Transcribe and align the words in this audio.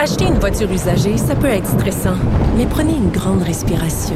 Acheter 0.00 0.26
une 0.26 0.38
voiture 0.38 0.70
usagée, 0.70 1.16
ça 1.16 1.34
peut 1.34 1.48
être 1.48 1.66
stressant, 1.66 2.14
mais 2.56 2.66
prenez 2.66 2.92
une 2.92 3.10
grande 3.10 3.42
respiration. 3.42 4.14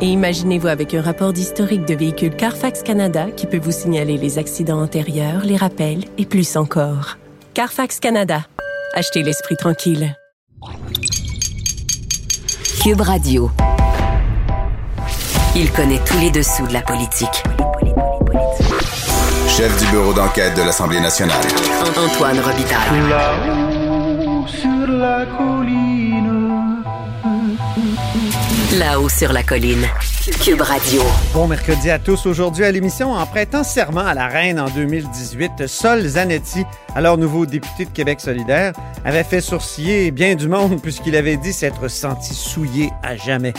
Et 0.00 0.06
imaginez-vous 0.06 0.68
avec 0.68 0.94
un 0.94 1.02
rapport 1.02 1.32
d'historique 1.32 1.84
de 1.86 1.94
véhicule 1.94 2.36
Carfax 2.36 2.84
Canada 2.84 3.26
qui 3.36 3.46
peut 3.46 3.58
vous 3.58 3.72
signaler 3.72 4.16
les 4.16 4.38
accidents 4.38 4.80
antérieurs, 4.80 5.42
les 5.44 5.56
rappels 5.56 6.04
et 6.18 6.24
plus 6.24 6.56
encore. 6.56 7.18
Carfax 7.52 7.98
Canada. 7.98 8.46
Achetez 8.94 9.24
l'esprit 9.24 9.56
tranquille. 9.56 10.16
Cube 12.84 13.00
Radio. 13.00 13.50
Il 15.56 15.72
connaît 15.72 16.00
tous 16.06 16.18
les 16.20 16.30
dessous 16.30 16.66
de 16.68 16.72
la 16.72 16.82
politique. 16.82 17.42
Chef 19.48 19.76
du 19.82 19.90
bureau 19.90 20.12
d'enquête 20.12 20.56
de 20.56 20.62
l'Assemblée 20.62 21.00
nationale. 21.00 21.44
Antoine 21.96 22.38
Robitaille. 22.38 23.08
Là-haut 23.08 23.63
sur 24.84 24.92
la 24.92 25.24
colline. 25.24 26.82
Là-haut 28.78 29.08
sur 29.08 29.32
la 29.32 29.42
colline. 29.42 29.86
Cube 30.42 30.60
Radio. 30.60 31.00
Bon 31.32 31.46
mercredi 31.46 31.90
à 31.90 31.98
tous. 31.98 32.26
Aujourd'hui 32.26 32.64
à 32.64 32.70
l'émission, 32.70 33.12
en 33.12 33.24
prêtant 33.24 33.64
serment 33.64 34.02
à 34.02 34.12
la 34.12 34.26
reine 34.26 34.60
en 34.60 34.68
2018, 34.68 35.66
Sol 35.66 36.06
Zanetti, 36.06 36.64
alors 36.94 37.16
nouveau 37.16 37.46
député 37.46 37.86
de 37.86 37.90
Québec 37.90 38.20
solidaire, 38.20 38.72
avait 39.06 39.24
fait 39.24 39.40
sourciller 39.40 40.10
bien 40.10 40.34
du 40.34 40.48
monde 40.48 40.82
puisqu'il 40.82 41.16
avait 41.16 41.36
dit 41.36 41.52
s'être 41.52 41.88
senti 41.88 42.34
souillé 42.34 42.90
à 43.02 43.16
jamais. 43.16 43.54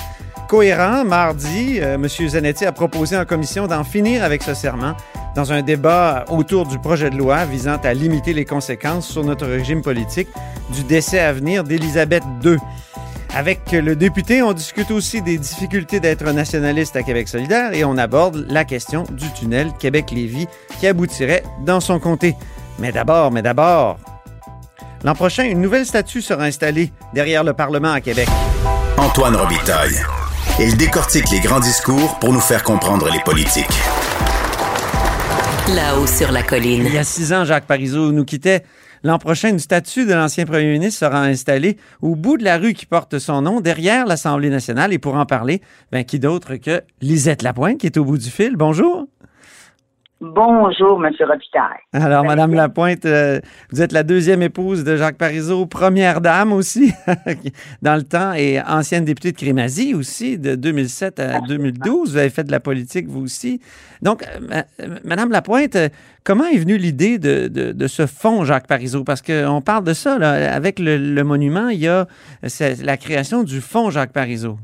Cohérent, 0.47 1.03
mardi, 1.05 1.79
euh, 1.81 1.95
M. 1.95 2.07
Zanetti 2.07 2.65
a 2.65 2.71
proposé 2.71 3.17
en 3.17 3.25
commission 3.25 3.65
d'en 3.67 3.83
finir 3.83 4.23
avec 4.23 4.43
ce 4.43 4.53
serment 4.53 4.95
dans 5.35 5.51
un 5.51 5.63
débat 5.63 6.25
autour 6.29 6.67
du 6.67 6.77
projet 6.77 7.09
de 7.09 7.17
loi 7.17 7.45
visant 7.45 7.77
à 7.83 7.93
limiter 7.93 8.33
les 8.33 8.45
conséquences 8.45 9.07
sur 9.07 9.23
notre 9.23 9.47
régime 9.47 9.81
politique 9.81 10.27
du 10.69 10.83
décès 10.83 11.19
à 11.19 11.33
venir 11.33 11.63
d'Élisabeth 11.63 12.23
II. 12.43 12.57
Avec 13.35 13.71
le 13.71 13.95
député, 13.95 14.41
on 14.43 14.53
discute 14.53 14.91
aussi 14.91 15.21
des 15.21 15.37
difficultés 15.37 15.99
d'être 15.99 16.31
nationaliste 16.31 16.95
à 16.95 17.03
Québec 17.03 17.27
solidaire 17.27 17.73
et 17.73 17.83
on 17.83 17.97
aborde 17.97 18.45
la 18.47 18.63
question 18.63 19.03
du 19.11 19.29
tunnel 19.33 19.73
Québec-Lévis 19.77 20.47
qui 20.79 20.87
aboutirait 20.87 21.43
dans 21.65 21.81
son 21.81 21.99
comté. 21.99 22.35
Mais 22.79 22.91
d'abord, 22.91 23.31
mais 23.31 23.41
d'abord, 23.41 23.97
l'an 25.03 25.15
prochain, 25.15 25.43
une 25.43 25.59
nouvelle 25.59 25.85
statue 25.85 26.21
sera 26.21 26.43
installée 26.43 26.93
derrière 27.13 27.43
le 27.43 27.53
Parlement 27.53 27.91
à 27.91 27.99
Québec. 27.99 28.29
Antoine 28.97 29.35
Robitaille. 29.35 29.99
Il 30.57 30.77
décortique 30.77 31.29
les 31.31 31.41
grands 31.41 31.59
discours 31.59 32.17
pour 32.19 32.31
nous 32.31 32.39
faire 32.39 32.63
comprendre 32.63 33.09
les 33.11 33.19
politiques. 33.19 33.65
Là-haut 35.75 36.07
sur 36.07 36.31
la 36.31 36.43
colline. 36.43 36.85
Il 36.85 36.93
y 36.93 36.97
a 36.97 37.03
six 37.03 37.33
ans, 37.33 37.43
Jacques 37.43 37.65
Parizeau 37.65 38.13
nous 38.13 38.23
quittait. 38.23 38.63
L'an 39.03 39.19
prochain, 39.19 39.49
une 39.49 39.59
statue 39.59 40.05
de 40.05 40.13
l'ancien 40.13 40.45
premier 40.45 40.71
ministre 40.71 40.99
sera 40.99 41.23
installée 41.23 41.75
au 42.01 42.15
bout 42.15 42.37
de 42.37 42.45
la 42.45 42.57
rue 42.57 42.73
qui 42.73 42.85
porte 42.85 43.19
son 43.19 43.41
nom, 43.41 43.59
derrière 43.59 44.05
l'Assemblée 44.05 44.49
nationale. 44.49 44.93
Et 44.93 44.97
pour 44.97 45.15
en 45.15 45.25
parler, 45.25 45.61
ben, 45.91 46.05
qui 46.05 46.19
d'autre 46.19 46.55
que 46.55 46.81
Lisette 47.01 47.41
Lapointe, 47.41 47.77
qui 47.77 47.87
est 47.87 47.97
au 47.97 48.05
bout 48.05 48.17
du 48.17 48.29
fil? 48.29 48.55
Bonjour. 48.55 49.07
Bonjour, 50.33 51.05
M. 51.05 51.13
Robitaille. 51.19 51.83
Alors, 51.93 52.23
Madame 52.23 52.53
Lapointe, 52.55 53.05
euh, 53.05 53.39
vous 53.71 53.83
êtes 53.83 53.91
la 53.91 54.01
deuxième 54.01 54.41
épouse 54.41 54.83
de 54.83 54.95
Jacques 54.97 55.17
Parizeau, 55.19 55.67
première 55.67 56.19
dame 56.19 56.51
aussi, 56.51 56.91
dans 57.83 57.95
le 57.95 58.01
temps, 58.01 58.33
et 58.33 58.59
ancienne 58.59 59.05
députée 59.05 59.31
de 59.33 59.37
Crémazie 59.37 59.93
aussi, 59.93 60.39
de 60.39 60.55
2007 60.55 61.19
à 61.19 61.41
2012. 61.41 62.11
Vous 62.13 62.17
avez 62.17 62.31
fait 62.31 62.43
de 62.43 62.51
la 62.51 62.59
politique, 62.59 63.07
vous 63.07 63.21
aussi. 63.23 63.61
Donc, 64.01 64.23
euh, 64.23 64.39
ma- 64.41 64.65
euh, 64.83 64.97
Madame 65.03 65.29
Lapointe, 65.31 65.75
euh, 65.75 65.89
comment 66.23 66.45
est 66.45 66.57
venue 66.57 66.77
l'idée 66.77 67.19
de, 67.19 67.47
de- 67.47 67.71
de 67.71 67.87
ce 67.87 68.07
fonds 68.07 68.43
Jacques 68.45 68.67
Parizeau? 68.67 69.03
Parce 69.03 69.21
qu'on 69.21 69.61
parle 69.61 69.83
de 69.83 69.93
ça, 69.93 70.17
là, 70.17 70.53
avec 70.55 70.79
le, 70.79 70.97
le 70.97 71.23
monument, 71.23 71.69
il 71.69 71.79
y 71.79 71.87
a 71.87 72.07
la 72.83 72.97
création 72.97 73.43
du 73.43 73.61
fonds 73.61 73.91
Jacques 73.91 74.11
Parizeau. 74.13 74.57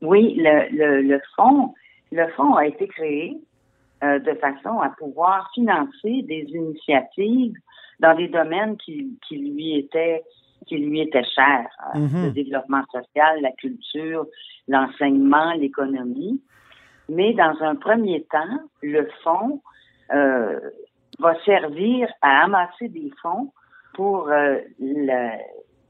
Oui, 0.00 0.34
le, 0.36 0.76
le, 0.76 1.02
le 1.02 1.20
fonds, 1.36 1.74
le 2.10 2.24
fonds 2.36 2.56
a 2.56 2.66
été 2.66 2.88
créé 2.88 3.36
euh, 4.02 4.18
de 4.18 4.34
façon 4.34 4.80
à 4.80 4.90
pouvoir 4.90 5.50
financer 5.54 6.22
des 6.22 6.46
initiatives 6.52 7.54
dans 8.00 8.14
des 8.16 8.28
domaines 8.28 8.76
qui, 8.78 9.18
qui 9.28 9.36
lui 9.38 9.78
étaient 9.78 10.22
qui 10.68 10.76
lui 10.78 11.00
étaient 11.00 11.24
chers, 11.24 11.68
euh, 11.94 11.98
Mhm. 11.98 12.24
le 12.26 12.30
développement 12.30 12.84
social, 12.92 13.40
la 13.40 13.50
culture, 13.52 14.26
l'enseignement, 14.68 15.52
l'économie. 15.54 16.40
Mais 17.08 17.32
dans 17.34 17.56
un 17.62 17.74
premier 17.74 18.22
temps, 18.30 18.60
le 18.80 19.08
fonds 19.24 19.60
euh, 20.14 20.60
va 21.18 21.34
servir 21.44 22.08
à 22.22 22.44
amasser 22.44 22.88
des 22.88 23.10
fonds 23.20 23.50
pour 23.94 24.28
euh, 24.28 24.58
le, 24.78 25.30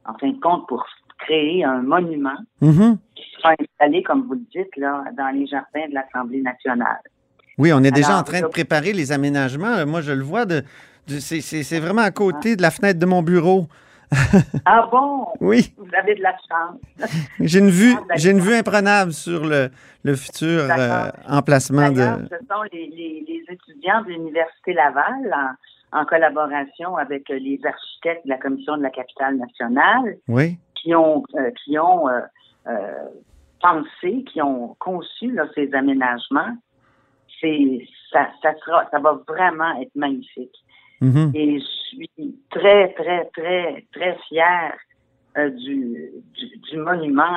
en 0.07 0.15
fin 0.15 0.31
de 0.31 0.41
compte 0.41 0.67
pour 0.69 0.87
créer 1.19 1.65
un 1.65 1.83
monument 1.83 2.39
Mhm. 2.63 2.97
qui 3.15 3.25
sera 3.37 3.55
installé, 3.61 4.03
comme 4.03 4.23
vous 4.23 4.35
le 4.35 4.47
dites, 4.55 4.75
là, 4.77 5.05
dans 5.17 5.29
les 5.35 5.47
jardins 5.47 5.87
de 5.89 5.95
l'Assemblée 5.95 6.41
nationale. 6.41 7.03
Oui, 7.59 7.73
on 7.73 7.83
est 7.83 7.91
déjà 7.91 8.09
Alors, 8.09 8.21
en 8.21 8.25
train 8.25 8.41
de 8.41 8.47
préparer 8.47 8.93
les 8.93 9.13
aménagements. 9.13 9.75
Euh, 9.79 9.87
Moi, 9.87 10.01
je 10.01 10.13
le 10.13 10.23
vois, 10.23 10.47
de, 10.47 10.63
de- 11.09 11.19
c'est- 11.21 11.79
vraiment 11.81 12.03
à 12.03 12.11
côté 12.11 12.57
de 12.57 12.63
la 12.63 12.71
fenêtre 12.71 12.99
de 12.99 13.07
mon 13.07 13.23
bureau. 13.23 13.67
Ah 14.67 14.89
bon? 14.93 15.27
Oui, 15.41 15.73
Vous 15.79 15.89
avez 15.99 16.15
de 16.15 16.23
la 16.23 16.33
chance. 16.49 16.79
j'ai 17.41 17.59
une 17.61 17.71
vue, 17.71 17.95
Ah, 18.11 18.15
j'ai 18.17 18.31
une 18.31 18.41
vue 18.41 18.55
imprenable 18.55 19.13
sur 19.13 19.45
le, 19.47 19.71
le 20.05 20.15
futur 20.17 20.67
euh, 20.71 21.09
emplacement 21.29 21.89
de. 21.91 21.97
ce 22.31 22.37
sont 22.47 22.63
les, 22.73 22.89
les- 22.89 23.25
les 23.27 23.43
étudiants 23.49 24.03
de 24.03 24.09
l'Université 24.09 24.75
Laval, 24.75 25.35
en, 25.93 26.01
en 26.01 26.05
collaboration 26.05 26.97
avec 26.97 27.31
euh, 27.31 27.39
les 27.39 27.59
architectes 27.65 28.25
de 28.27 28.31
la 28.31 28.39
Commission 28.39 28.77
de 28.77 28.83
la 28.83 28.91
capitale 28.91 29.37
nationale, 29.37 30.17
Oui. 30.29 30.59
qui 30.75 30.95
ont, 30.95 31.23
euh, 31.37 31.51
qui 31.65 31.79
ont 31.79 32.07
euh, 32.09 32.21
pensé, 33.63 34.25
qui 34.31 34.43
ont 34.43 34.77
conçu 34.79 35.31
là, 35.33 35.45
ces 35.55 35.73
aménagements. 35.75 36.57
C'est, 37.43 37.87
ça, 38.13 38.29
ça, 38.41 38.55
sera, 38.65 38.89
ça 38.91 38.99
va 39.01 39.21
vraiment 39.29 39.79
être 39.83 39.95
magnifique. 39.97 40.55
Mhm. 41.01 41.33
Et 41.35 41.59
je 41.59 41.65
suis 41.97 42.37
très, 42.51 42.93
très, 42.95 43.25
très, 43.37 43.85
très 43.93 44.17
fière 44.29 44.73
euh, 45.37 45.51
du, 45.51 46.13
du, 46.39 46.59
du 46.71 46.77
monument. 46.79 47.37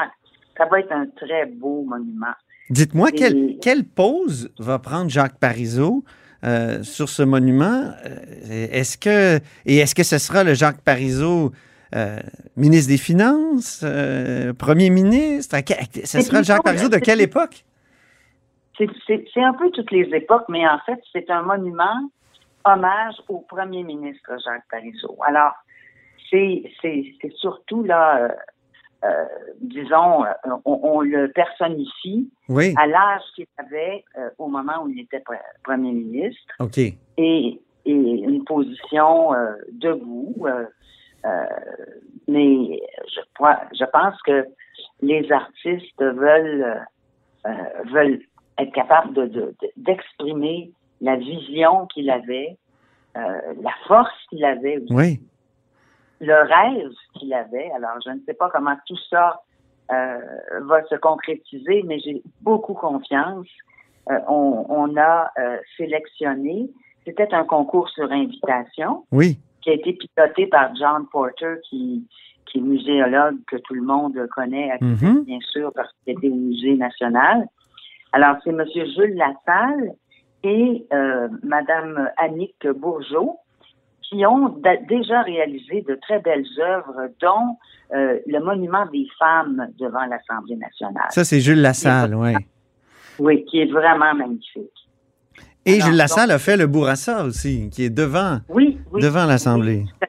Ça 0.58 0.66
va 0.68 0.80
être 0.80 0.92
un 0.92 1.08
très 1.08 1.48
beau 1.48 1.84
monument. 1.84 2.36
Dites-moi, 2.70 3.10
Et- 3.10 3.16
quelle, 3.16 3.58
quelle 3.62 3.84
pose 3.84 4.52
va 4.60 4.78
prendre 4.80 5.10
Jacques 5.10 5.40
Parizeau 5.40 6.04
euh, 6.44 6.84
sur 6.84 7.10
ce 7.10 7.24
monument? 7.24 7.92
Euh, 8.06 8.68
Est-ce 8.72 8.98
que, 8.98 9.40
et 9.66 9.78
est-ce 9.78 9.96
que 9.96 10.04
ce 10.04 10.20
sera 10.20 10.44
le 10.44 10.54
Jacques 10.54 10.82
Parizeau 10.82 11.52
euh, 11.96 12.20
ministre 12.56 12.90
des 12.90 12.98
Finances, 12.98 13.82
euh, 13.84 14.54
premier 14.54 14.90
ministre? 14.92 15.58
Ce 16.06 16.22
sera 16.22 16.38
le 16.40 16.44
Jacques 16.44 16.64
Parizeau 16.64 16.90
de 16.90 16.98
quelle 16.98 17.22
époque? 17.22 17.66
C'est- 18.78 19.42
un 19.42 19.54
peu 19.54 19.70
toutes 19.72 19.92
les 19.92 20.08
époques, 20.16 20.46
mais 20.50 20.68
en 20.68 20.80
fait, 20.80 21.00
c'est 21.14 21.30
un 21.30 21.42
monument 21.44 22.10
hommage 22.66 23.16
au 23.30 23.40
premier 23.40 23.84
ministre 23.84 24.32
Jacques 24.44 24.68
Parizeau. 24.70 25.16
Alors, 25.26 25.54
c'est 26.32 26.64
surtout 27.36 27.84
là, 27.84 28.18
euh, 28.24 28.30
euh, 29.06 29.26
disons, 29.62 30.26
euh, 30.26 30.30
on, 30.66 30.80
on 30.84 31.02
le 31.02 31.32
personnifie 31.32 32.30
Oui. 32.50 32.74
à 32.78 32.88
l'âge 32.88 33.22
qu'il 33.36 33.46
avait 33.58 34.04
euh, 34.18 34.30
au 34.40 34.48
moment 34.48 34.84
où 34.84 34.90
il 34.90 35.00
était 35.02 35.20
pre- 35.20 35.38
premier 35.64 35.92
ministre 35.92 36.54
OK. 36.60 36.78
et, 36.80 36.96
et 37.18 37.60
une 37.86 38.44
position 38.44 39.32
debout. 39.72 40.36
mais 42.28 42.80
je, 43.14 43.20
crois- 43.36 43.62
je 43.80 43.86
pense 43.86 44.20
que 44.24 44.46
les 45.02 45.32
artistes 45.32 46.02
veulent 46.02 46.82
veulent 47.94 48.20
être 48.58 48.72
capables 48.74 49.14
de- 49.14 49.26
de- 49.28 49.56
de- 49.62 49.72
d'exprimer 49.78 50.72
la 51.02 51.16
vision 51.18 51.88
qu'il 51.88 52.10
avait, 52.10 52.58
euh, 53.18 53.54
la 53.62 53.72
force 53.88 54.14
qu'il 54.30 54.44
avait 54.46 54.78
aussi, 54.78 54.94
Oui. 54.94 55.22
le 56.22 56.34
rêve 56.34 56.92
qu'il 57.14 57.34
avait. 57.34 57.70
Alors, 57.72 57.98
je 58.06 58.12
ne 58.12 58.20
sais 58.26 58.34
pas 58.34 58.50
comment 58.50 58.76
tout 58.88 58.98
ça 59.10 59.42
euh, 59.92 60.18
va 60.62 60.84
se 60.86 60.96
concrétiser, 60.96 61.84
mais 61.86 62.00
j'ai 62.00 62.24
beaucoup 62.42 62.74
confiance. 62.74 63.46
Euh, 64.10 64.18
on, 64.28 64.66
on 64.68 64.98
a 64.98 65.30
euh, 65.38 65.58
sélectionné, 65.78 66.72
c'était 67.06 67.32
un 67.36 67.44
concours 67.44 67.88
sur 67.90 68.12
invitation 68.12 69.06
Oui. 69.12 69.38
qui 69.62 69.70
a 69.70 69.74
été 69.74 69.94
piloté 69.94 70.48
par 70.48 70.76
John 70.76 71.06
Porter, 71.12 71.58
qui, 71.70 72.04
qui 72.48 72.58
est 72.58 72.62
muséologue 72.62 73.38
que 73.46 73.58
tout 73.58 73.76
le 73.76 73.84
monde 73.84 74.16
connaît, 74.34 74.72
à 74.72 74.80
Québec, 74.80 75.02
Mhm. 75.04 75.24
bien 75.26 75.40
sûr, 75.52 75.72
parce 75.76 75.92
qu'il 76.04 76.14
était 76.18 76.30
au 76.30 76.36
Musée 76.36 76.76
national. 76.78 77.48
Alors, 78.16 78.38
c'est 78.44 78.50
M. 78.52 78.64
Jules 78.74 79.18
Lassalle 79.18 79.92
et 80.44 80.86
euh, 80.94 81.28
Mme 81.44 82.10
Annick 82.18 82.56
Bourgeot 82.78 83.36
qui 84.02 84.26
ont 84.26 84.62
déjà 84.88 85.22
réalisé 85.24 85.82
de 85.82 85.98
très 86.02 86.20
belles 86.20 86.46
œuvres, 86.60 87.10
dont 87.22 87.58
euh, 87.94 88.20
le 88.28 88.40
monument 88.40 88.86
des 88.94 89.06
femmes 89.20 89.68
devant 89.80 90.06
l'Assemblée 90.06 90.56
nationale. 90.56 91.08
Ça, 91.10 91.24
c'est 91.26 91.40
Jules 91.42 91.60
Lassalle, 91.62 92.16
oui. 92.16 92.34
Oui, 93.20 93.44
qui 93.46 93.60
est 93.62 93.72
vraiment 93.72 94.14
magnifique. 94.14 94.72
Et 95.66 95.74
Alors, 95.76 95.88
Jules 95.88 95.98
Lassalle 95.98 96.28
donc- 96.30 96.36
a 96.36 96.40
fait 96.40 96.56
le 96.56 96.68
Bourassa 96.68 97.26
aussi, 97.26 97.70
qui 97.72 97.84
est 97.84 97.90
devant, 97.90 98.38
Oui, 98.48 98.80
oui. 98.94 99.02
devant 99.02 99.26
l'Assemblée. 99.26 99.86
Oui, 100.02 100.08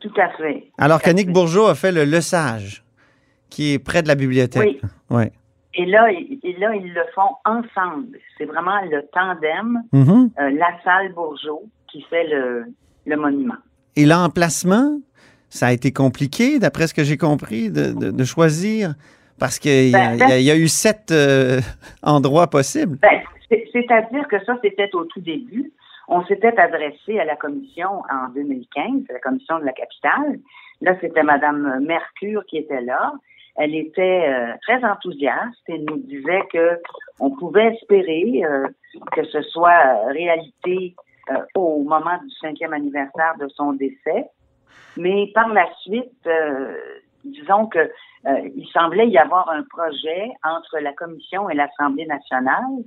Tout 0.00 0.20
à 0.20 0.30
fait. 0.30 0.64
Alors 0.78 0.98
Tout 1.00 1.04
qu'Annick. 1.04 1.30
Bourgeot 1.30 1.66
a 1.66 1.74
fait 1.74 1.92
le 1.92 2.04
Le 2.06 2.20
Sage, 2.22 2.82
qui 3.50 3.74
est 3.74 3.78
près 3.78 4.02
de 4.02 4.08
la 4.08 4.14
bibliothèque. 4.16 4.80
Ouais. 5.10 5.30
Et 5.74 5.86
là, 5.86 6.10
ils- 6.10 6.38
et 6.42 6.56
là, 6.58 6.74
ils 6.74 6.92
le 6.92 7.02
font 7.14 7.36
ensemble. 7.44 8.18
C'est 8.36 8.44
vraiment 8.44 8.80
le 8.90 9.02
tandem, 9.12 9.82
Mhm. 9.92 10.30
euh, 10.40 10.50
la 10.50 10.70
salle 10.84 11.12
Bourgeot, 11.12 11.62
qui 11.90 12.02
fait 12.02 12.26
le, 12.28 12.64
le 13.06 13.16
monument. 13.16 13.54
Et 13.96 14.04
l'emplacement, 14.06 14.98
ça 15.48 15.68
a 15.68 15.72
été 15.72 15.92
compliqué, 15.92 16.58
d'après 16.58 16.86
ce 16.86 16.94
que 16.94 17.04
j'ai 17.04 17.16
compris, 17.16 17.70
de, 17.70 17.92
de- 17.92 18.10
de 18.10 18.24
choisir, 18.24 18.94
parce 19.38 19.58
qu'il 19.58 19.90
y, 19.90 19.94
a- 19.96 20.16
Ben, 20.16 20.38
y 20.38 20.44
y 20.44 20.50
a 20.50 20.56
eu 20.56 20.68
sept 20.68 21.10
euh, 21.12 21.60
endroits 22.02 22.48
possibles. 22.48 22.98
Ben, 23.02 23.20
c'est- 23.48 23.66
C'est-à-dire 23.72 24.26
que 24.28 24.42
ça, 24.44 24.56
c'était 24.62 24.90
au 24.94 25.04
tout 25.04 25.20
début. 25.20 25.72
On 26.08 26.24
s'était 26.26 26.56
adressé 26.58 27.20
à 27.20 27.24
la 27.24 27.36
commission 27.36 28.02
en 28.10 28.28
2015, 28.34 29.02
à 29.08 29.12
la 29.12 29.20
commission 29.20 29.60
de 29.60 29.64
la 29.64 29.72
capitale. 29.72 30.40
Là, 30.80 30.96
c'était 31.00 31.22
Madame 31.22 31.78
Mercure 31.86 32.44
qui 32.48 32.56
était 32.58 32.80
là. 32.80 33.12
Elle 33.56 33.74
était 33.74 34.28
euh, 34.28 34.52
très 34.62 34.82
enthousiaste 34.84 35.62
et 35.68 35.78
nous 35.78 35.98
disait 35.98 36.42
que 36.52 36.80
on 37.18 37.30
pouvait 37.30 37.74
espérer 37.74 38.42
euh, 38.44 38.66
que 39.12 39.24
ce 39.24 39.42
soit 39.42 39.70
euh, 39.70 40.12
réalité 40.12 40.94
euh, 41.30 41.34
au 41.54 41.82
moment 41.82 42.18
du 42.22 42.30
cinquième 42.40 42.72
anniversaire 42.72 43.34
de 43.38 43.48
son 43.48 43.72
décès. 43.72 44.26
Mais 44.96 45.30
par 45.34 45.48
la 45.48 45.66
suite, 45.82 46.26
euh, 46.26 46.74
disons 47.24 47.66
que 47.66 47.78
euh, 47.78 48.48
il 48.56 48.66
semblait 48.72 49.08
y 49.08 49.18
avoir 49.18 49.48
un 49.50 49.62
projet 49.64 50.30
entre 50.44 50.78
la 50.78 50.92
Commission 50.92 51.48
et 51.50 51.54
l'Assemblée 51.54 52.06
nationale 52.06 52.84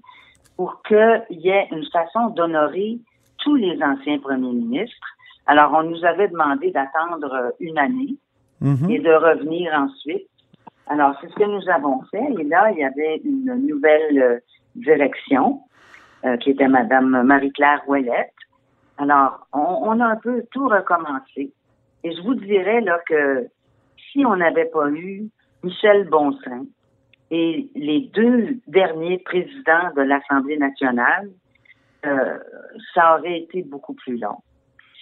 pour 0.57 0.81
qu'il 0.83 1.23
y 1.29 1.49
ait 1.49 1.67
une 1.71 1.85
façon 1.91 2.29
d'honorer 2.29 2.99
tous 3.39 3.55
les 3.55 3.81
anciens 3.81 4.19
premiers 4.19 4.53
ministres. 4.53 5.07
Alors, 5.45 5.73
on 5.73 5.83
nous 5.83 6.05
avait 6.05 6.29
demandé 6.29 6.71
d'attendre 6.71 7.53
une 7.59 7.77
année 7.77 8.15
Mhm. 8.63 8.89
et 8.89 8.99
de 8.99 9.13
revenir 9.13 9.73
ensuite. 9.73 10.27
Alors, 10.87 11.15
c'est 11.21 11.29
ce 11.29 11.35
que 11.35 11.43
nous 11.43 11.69
avons 11.69 12.01
fait. 12.11 12.23
Et 12.39 12.43
là, 12.43 12.71
il 12.71 12.79
y 12.79 12.83
avait 12.83 13.17
une 13.23 13.53
nouvelle 13.67 14.21
euh, 14.21 14.39
direction 14.75 15.61
euh, 16.25 16.37
qui 16.37 16.51
était 16.51 16.67
Madame 16.67 17.23
Marie-Claire 17.23 17.81
Ouellette. 17.87 18.33
Alors, 18.97 19.47
on, 19.53 19.59
on 19.59 19.99
a 19.99 20.05
un 20.05 20.15
peu 20.17 20.43
tout 20.51 20.67
recommencé. 20.67 21.51
Et 22.03 22.11
je 22.15 22.21
vous 22.21 22.35
dirais 22.35 22.81
là 22.81 22.99
que 23.07 23.47
si 24.11 24.25
on 24.25 24.35
n'avait 24.35 24.65
pas 24.65 24.89
eu 24.89 25.29
Michel 25.63 26.07
Bonsin 26.09 26.65
et 27.31 27.69
les 27.75 28.11
deux 28.13 28.57
derniers 28.67 29.19
présidents 29.19 29.89
de 29.95 30.01
l'Assemblée 30.01 30.57
nationale, 30.57 31.29
euh, 32.05 32.37
ça 32.93 33.17
aurait 33.17 33.39
été 33.39 33.63
beaucoup 33.63 33.93
plus 33.93 34.17
long. 34.17 34.37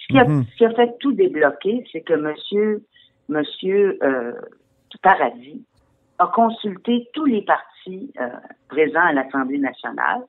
Ce 0.02 0.06
qui 0.12 0.18
a, 0.18 0.24
Mhm. 0.24 0.44
ce 0.44 0.56
qui 0.56 0.64
a 0.64 0.70
fait 0.70 0.96
tout 1.00 1.12
débloquer, 1.12 1.84
c'est 1.92 2.00
que 2.00 2.14
Monsieur, 2.14 2.82
Monsieur 3.28 3.98
euh, 4.02 4.32
Paradis 5.02 5.64
a 6.22 6.26
consulté 6.28 7.08
tous 7.14 7.24
les 7.26 7.42
partis 7.42 8.12
euh, 8.20 8.28
présents 8.68 9.06
à 9.10 9.12
l'Assemblée 9.12 9.58
nationale 9.58 10.20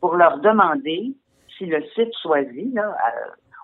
pour 0.00 0.14
leur 0.16 0.38
demander 0.38 1.12
si 1.56 1.66
le 1.66 1.82
site 1.94 2.14
choisi, 2.22 2.70
là, 2.74 2.86
à- 3.06 3.12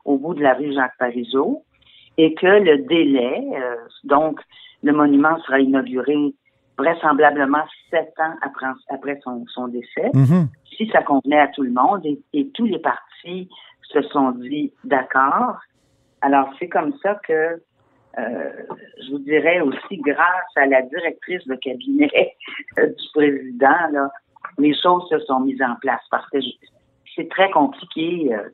au 0.05 0.19
bout 0.19 0.35
de 0.35 0.43
la 0.43 0.55
rue 0.55 0.73
Jacques 0.73 0.99
Parizeau, 0.99 1.63
et 2.17 2.35
que 2.35 2.47
le 2.47 2.79
délai, 2.95 3.37
euh, 3.57 3.77
donc 4.05 4.41
le 4.83 4.93
monument 4.93 5.37
sera 5.41 5.59
inauguré 5.61 6.17
vraisemblablement 6.79 7.65
sept 7.91 8.13
ans 8.19 8.35
après, 8.43 8.67
après 8.91 9.21
son, 9.25 9.45
son 9.49 9.69
décès, 9.69 10.11
Mhm. 10.15 10.49
si 10.77 10.89
ça 10.91 11.03
convenait 11.03 11.41
à 11.41 11.49
tout 11.49 11.63
le 11.63 11.71
monde 11.71 12.05
et, 12.05 12.19
et 12.33 12.49
tous 12.51 12.67
les 12.67 12.81
partis 12.81 13.49
se 13.83 14.03
sont 14.03 14.33
dit 14.33 14.73
d'accord. 14.85 15.57
Alors 16.21 16.49
c'est 16.59 16.69
comme 16.69 16.93
ça 17.03 17.15
que 17.27 17.63
euh, 18.19 18.51
je 19.05 19.11
vous 19.11 19.19
dirais 19.21 19.61
aussi 19.61 19.97
grâce 19.99 20.53
à 20.57 20.67
la 20.67 20.83
directrice 20.83 21.47
de 21.47 21.55
cabinet 21.57 22.11
euh, 22.79 22.87
du 22.87 23.05
président, 23.15 23.89
là, 23.93 24.11
les 24.59 24.75
choses 24.81 25.09
se 25.11 25.19
sont 25.21 25.41
mises 25.41 25.63
en 25.63 25.75
place 25.81 26.03
parce 26.11 26.29
que 26.31 26.39
c'est 27.17 27.29
très 27.29 27.51
compliqué. 27.51 28.33
euh, 28.35 28.49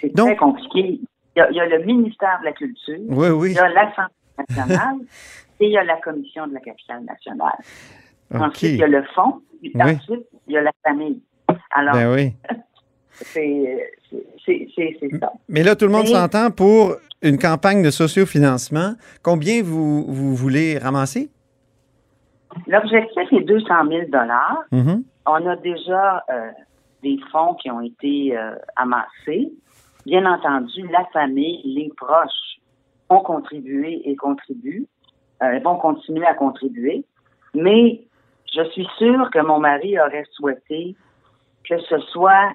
c'est 0.00 0.14
très 0.14 0.36
compliqué. 0.36 1.00
Il 1.36 1.38
y, 1.38 1.40
a, 1.40 1.50
il 1.50 1.56
y 1.56 1.60
a 1.60 1.66
le 1.66 1.84
ministère 1.84 2.38
de 2.40 2.46
la 2.46 2.52
Culture, 2.52 2.98
Oui, 3.08 3.28
oui. 3.28 3.50
il 3.52 3.56
y 3.56 3.58
a 3.58 3.68
l'Assemblée 3.68 4.14
nationale 4.48 4.96
et 5.60 5.66
il 5.66 5.72
y 5.72 5.78
a 5.78 5.84
la 5.84 5.96
Commission 5.98 6.46
de 6.48 6.54
la 6.54 6.60
capitale 6.60 7.04
nationale. 7.04 7.56
Ensuite, 8.34 8.70
il 8.72 8.76
y 8.78 8.82
a 8.82 8.88
le 8.88 9.02
fonds. 9.14 9.40
Puis 9.60 9.72
Oui. 9.74 9.82
Ensuite, 9.92 10.26
il 10.46 10.54
y 10.54 10.56
a 10.56 10.62
la 10.62 10.72
famille. 10.82 11.20
Alors, 11.72 11.94
Ben 11.94 12.12
oui. 12.14 12.32
c'est 13.12 14.98
ça. 15.20 15.32
Mais 15.48 15.62
là, 15.62 15.76
tout 15.76 15.84
le 15.86 15.92
monde 15.92 16.06
s'entend 16.06 16.50
pour 16.50 16.96
une 17.22 17.38
campagne 17.38 17.82
de 17.82 17.90
sociofinancement. 17.90 18.94
Combien 19.22 19.62
vous, 19.62 20.04
vous 20.06 20.34
voulez 20.34 20.78
ramasser? 20.78 21.30
L'objectif 22.66 23.32
est 23.32 23.44
200 23.44 23.66
000 23.88 24.02
Mhm. 24.72 25.04
On 25.26 25.46
a 25.46 25.56
déjà 25.56 26.24
euh, 26.30 26.50
des 27.02 27.18
fonds 27.30 27.54
qui 27.54 27.70
ont 27.70 27.80
été 27.80 28.36
euh, 28.36 28.54
amassés. 28.76 29.52
Bien 30.06 30.26
entendu, 30.26 30.86
la 30.88 31.04
famille, 31.12 31.60
les 31.64 31.90
proches 31.96 32.58
ont 33.08 33.20
contribué 33.20 34.00
et 34.04 34.16
contribuent, 34.16 34.86
euh, 35.42 35.60
vont 35.60 35.76
continuer 35.76 36.26
à 36.26 36.34
contribuer. 36.34 37.04
Mais 37.54 38.00
je 38.52 38.62
suis 38.70 38.88
sûre 38.98 39.30
que 39.32 39.40
mon 39.40 39.60
mari 39.60 39.98
aurait 40.00 40.26
souhaité 40.32 40.96
que 41.68 41.78
ce 41.82 41.98
soit 42.12 42.52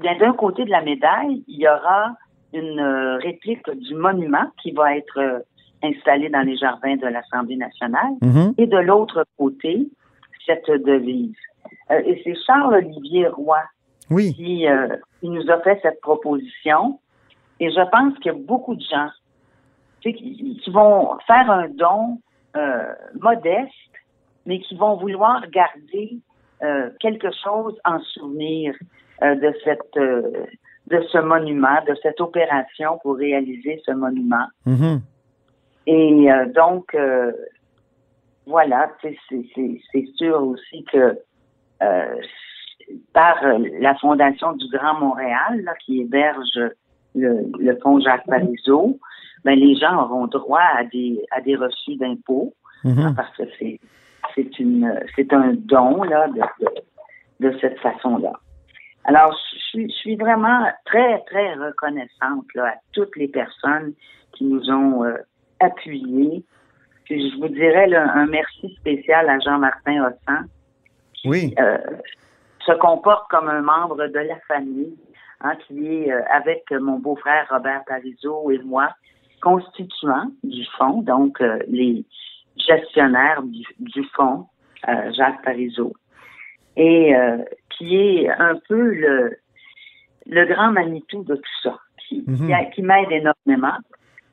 bien, 0.00 0.16
d'un 0.18 0.32
côté 0.32 0.64
de 0.64 0.70
la 0.70 0.82
médaille, 0.82 1.42
il 1.48 1.58
y 1.60 1.66
aura 1.68 2.14
une 2.52 2.78
euh, 2.78 3.16
réplique 3.16 3.68
du 3.86 3.94
monument 3.94 4.46
qui 4.62 4.70
va 4.70 4.96
être 4.96 5.44
installé 5.82 6.28
dans 6.28 6.42
les 6.42 6.56
jardins 6.56 6.96
de 6.96 7.06
l'Assemblée 7.08 7.56
nationale. 7.56 8.12
Mhm. 8.22 8.54
Et 8.58 8.66
de 8.66 8.78
l'autre 8.78 9.24
côté, 9.36 9.88
cette 10.46 10.70
devise. 10.84 11.34
Euh, 11.90 12.00
et 12.06 12.20
c'est 12.22 12.36
Charles-Olivier 12.46 13.26
Roy 13.28 13.58
Oui. 14.10 14.32
qui, 14.34 14.68
euh, 14.68 14.86
qui 15.20 15.28
nous 15.28 15.50
a 15.50 15.58
fait 15.62 15.78
cette 15.82 16.00
proposition. 16.00 17.00
Et 17.60 17.70
je 17.70 17.90
pense 17.90 18.14
qu'il 18.18 18.26
y 18.26 18.34
a 18.34 18.38
beaucoup 18.38 18.74
de 18.74 18.82
gens 18.82 19.08
tu 20.00 20.10
sais, 20.10 20.14
qui, 20.16 20.60
qui 20.62 20.70
vont 20.70 21.16
faire 21.26 21.50
un 21.50 21.68
don 21.68 22.20
euh, 22.56 22.92
modeste, 23.20 23.72
mais 24.44 24.60
qui 24.60 24.76
vont 24.76 24.96
vouloir 24.96 25.42
garder 25.50 26.18
euh, 26.62 26.90
quelque 27.00 27.28
chose 27.42 27.78
en 27.84 27.98
souvenir 28.00 28.74
euh, 29.22 29.34
de 29.34 29.54
cette 29.64 29.96
euh, 29.96 30.44
de 30.86 31.02
ce 31.10 31.18
monument, 31.18 31.82
de 31.88 31.96
cette 32.02 32.20
opération 32.20 32.98
pour 33.02 33.16
réaliser 33.16 33.82
ce 33.84 33.90
monument. 33.92 34.46
Mhm. 34.66 35.00
Et 35.86 36.32
euh, 36.32 36.46
donc, 36.52 36.94
euh, 36.94 37.32
voilà, 38.46 38.90
tu 39.00 39.16
sais, 39.28 39.80
c'est- 39.92 40.06
sûr 40.16 40.40
aussi 40.40 40.84
que 40.84 41.18
euh, 41.82 42.16
par 43.12 43.36
la 43.80 43.94
Fondation 43.96 44.52
du 44.52 44.68
Grand 44.68 44.94
Montréal, 44.94 45.60
là, 45.64 45.74
qui 45.84 46.00
héberge 46.02 46.58
le, 47.16 47.46
le 47.58 47.76
fonds 47.82 47.98
Jacques 48.00 48.26
Parizeau, 48.26 48.98
ben, 49.44 49.58
les 49.58 49.74
gens 49.76 50.04
auront 50.04 50.26
droit 50.26 50.62
à 50.76 50.84
des, 50.84 51.20
à 51.32 51.40
des 51.40 51.56
reçus 51.56 51.96
d'impôts. 51.96 52.54
Mhm. 52.84 53.14
parce 53.16 53.34
que 53.36 53.42
c'est 53.58 53.80
c'est 54.34 54.58
une 54.60 55.00
c'est 55.16 55.32
un 55.32 55.54
don 55.54 56.02
là 56.04 56.28
de, 56.28 56.40
de, 56.64 57.48
de 57.48 57.58
cette 57.58 57.78
façon-là. 57.80 58.32
Alors, 59.04 59.32
je 59.54 59.58
suis, 59.58 59.88
je 59.90 59.94
suis 59.96 60.16
vraiment 60.16 60.66
très, 60.84 61.20
très 61.30 61.54
reconnaissante 61.54 62.44
là, 62.54 62.66
à 62.66 62.74
toutes 62.92 63.16
les 63.16 63.28
personnes 63.28 63.92
qui 64.32 64.44
nous 64.44 64.68
ont 64.70 65.04
euh, 65.04 65.14
appuyés. 65.60 66.44
Puis 67.04 67.30
je 67.30 67.36
vous 67.40 67.48
dirais 67.48 67.86
là, 67.86 68.12
un 68.14 68.26
merci 68.26 68.74
spécial 68.80 69.28
à 69.30 69.38
Jean-Martin 69.38 70.04
Hossan, 70.04 70.44
qui 71.14 71.28
Oui. 71.28 71.54
euh, 71.58 71.78
se 72.66 72.72
comporte 72.72 73.28
comme 73.30 73.48
un 73.48 73.62
membre 73.62 74.06
de 74.08 74.18
la 74.18 74.36
famille, 74.48 74.94
hein, 75.40 75.54
qui 75.66 75.86
est 75.86 76.12
euh, 76.12 76.22
avec 76.32 76.64
mon 76.70 76.98
beau-frère 76.98 77.46
Robert 77.50 77.82
Parizeau 77.86 78.50
et 78.50 78.58
moi, 78.58 78.88
constituant 79.42 80.30
du 80.42 80.64
fonds, 80.78 81.02
donc 81.02 81.40
euh, 81.40 81.58
les 81.68 82.04
gestionnaires 82.56 83.42
du, 83.42 83.64
du 83.78 84.02
fonds, 84.14 84.46
euh, 84.88 85.12
Jacques 85.12 85.42
Parizeau, 85.44 85.92
et 86.76 87.14
qui 87.70 87.96
est 87.96 88.28
un 88.28 88.56
peu 88.68 88.92
le, 88.94 89.36
le 90.26 90.44
grand 90.46 90.72
Manitou 90.72 91.22
de 91.24 91.36
tout 91.36 91.58
ça, 91.62 91.78
qui, 91.98 92.24
Mhm. 92.26 92.46
qui 92.46 92.52
a- 92.52 92.64
qui 92.66 92.82
m'aide 92.82 93.10
énormément. 93.10 93.76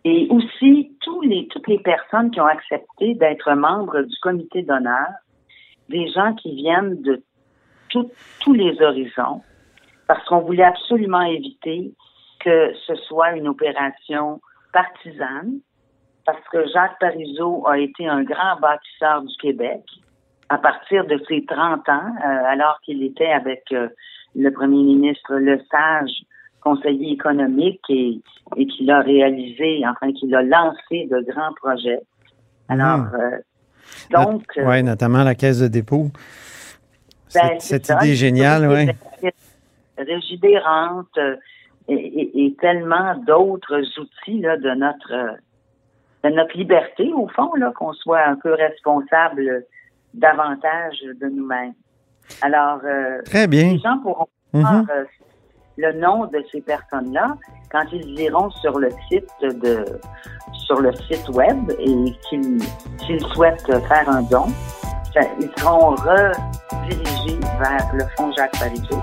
Et 0.06 0.28
aussi 0.30 0.96
tous 1.02 1.22
les, 1.22 1.48
toutes 1.48 1.68
les 1.68 1.80
personnes 1.80 2.32
qui 2.32 2.42
ont 2.42 2.46
accepté 2.48 3.14
d'être 3.16 3.54
membres 3.54 4.02
du 4.02 4.16
comité 4.22 4.62
d'honneur, 4.64 5.08
des 5.90 6.08
gens 6.10 6.34
qui 6.36 6.56
viennent 6.56 7.02
de 7.02 7.22
tout- 7.90 8.12
tous 8.42 8.54
les 8.54 8.82
horizons, 8.82 9.42
parce 10.08 10.24
qu'on 10.26 10.40
voulait 10.40 10.64
absolument 10.64 11.22
éviter 11.24 11.92
que 12.40 12.74
ce 12.88 12.96
soit 13.08 13.32
une 13.36 13.48
opération 13.48 14.42
partisane, 14.74 15.60
parce 16.26 16.42
que 16.52 16.66
Jacques 16.74 17.00
Parizeau 17.00 17.66
a 17.68 17.78
été 17.78 18.08
un 18.08 18.24
grand 18.24 18.60
bâtisseur 18.62 19.22
du 19.22 19.36
Québec 19.38 19.82
à 20.50 20.58
partir 20.58 21.06
de 21.06 21.20
ses 21.28 21.46
30 21.46 21.88
ans, 21.90 22.02
euh, 22.26 22.46
alors 22.46 22.80
qu'il 22.84 23.02
était 23.04 23.32
avec 23.32 23.64
euh, 23.72 23.88
le 24.36 24.50
premier 24.52 24.84
ministre 24.84 25.36
Lesage, 25.36 26.12
conseiller 26.62 27.14
économique, 27.14 27.82
et, 27.90 28.20
et 28.58 28.66
qu'il 28.68 28.90
a 28.92 29.00
réalisé, 29.02 29.82
enfin 29.88 30.12
qu'il 30.14 30.34
a 30.36 30.42
lancé 30.44 31.08
de 31.10 31.26
grands 31.32 31.54
projets. 31.54 32.02
Alors, 32.70 32.98
Mhm. 32.98 33.12
euh, 33.20 33.38
donc... 34.12 34.44
Oui, 34.58 34.84
notamment 34.84 35.24
la 35.24 35.36
caisse 35.36 35.60
de 35.60 35.68
dépôt. 35.68 36.08
ben, 37.34 37.42
Cette, 37.60 37.62
cette 37.62 37.86
ça. 37.86 37.98
idée 38.02 38.16
géniale, 38.16 38.68
oui. 38.68 39.30
Régibérante 39.98 41.18
euh, 41.18 41.36
et, 41.88 41.94
et- 41.96 42.46
et 42.46 42.56
tellement 42.56 43.16
d'autres 43.28 43.82
outils 44.00 44.40
là, 44.40 44.58
de 44.58 44.70
notre 44.72 45.38
de 46.24 46.30
notre 46.30 46.56
liberté, 46.58 47.12
au 47.14 47.28
fond, 47.28 47.54
là, 47.56 47.74
qu'on 47.76 47.92
soit 47.92 48.24
un 48.26 48.36
peu 48.38 48.54
responsable 48.54 49.66
davantage 50.14 50.96
de 51.20 51.28
nous-mêmes. 51.28 51.74
Alors, 52.42 52.80
euh, 52.86 53.22
Très 53.26 53.46
bien. 53.46 53.74
les 53.74 53.80
gens 53.80 53.98
pourront 54.00 54.28
Mhm. 54.54 54.62
voir 54.62 54.84
euh, 54.96 55.04
le 55.78 55.92
nom 56.00 56.26
de 56.28 56.42
ces 56.52 56.62
personnes-là 56.62 57.36
quand 57.72 57.84
ils 57.92 58.18
iront 58.22 58.50
sur 58.52 58.80
le 58.80 58.90
site 59.10 59.28
de 59.42 59.84
sur 60.66 60.80
le 60.80 60.94
site 60.94 61.28
web 61.30 61.72
et 61.80 62.12
qu'ils 62.30 62.62
s'ils 63.00 63.20
souhaitent 63.34 63.66
faire 63.90 64.08
un 64.08 64.22
don, 64.22 64.46
ça- 65.14 65.28
ils 65.42 65.52
seront 65.58 65.90
redirigés 65.96 67.40
vers 67.60 67.86
le 67.96 68.04
fonds 68.16 68.32
Jacques 68.38 68.58
Parizeau 68.60 69.02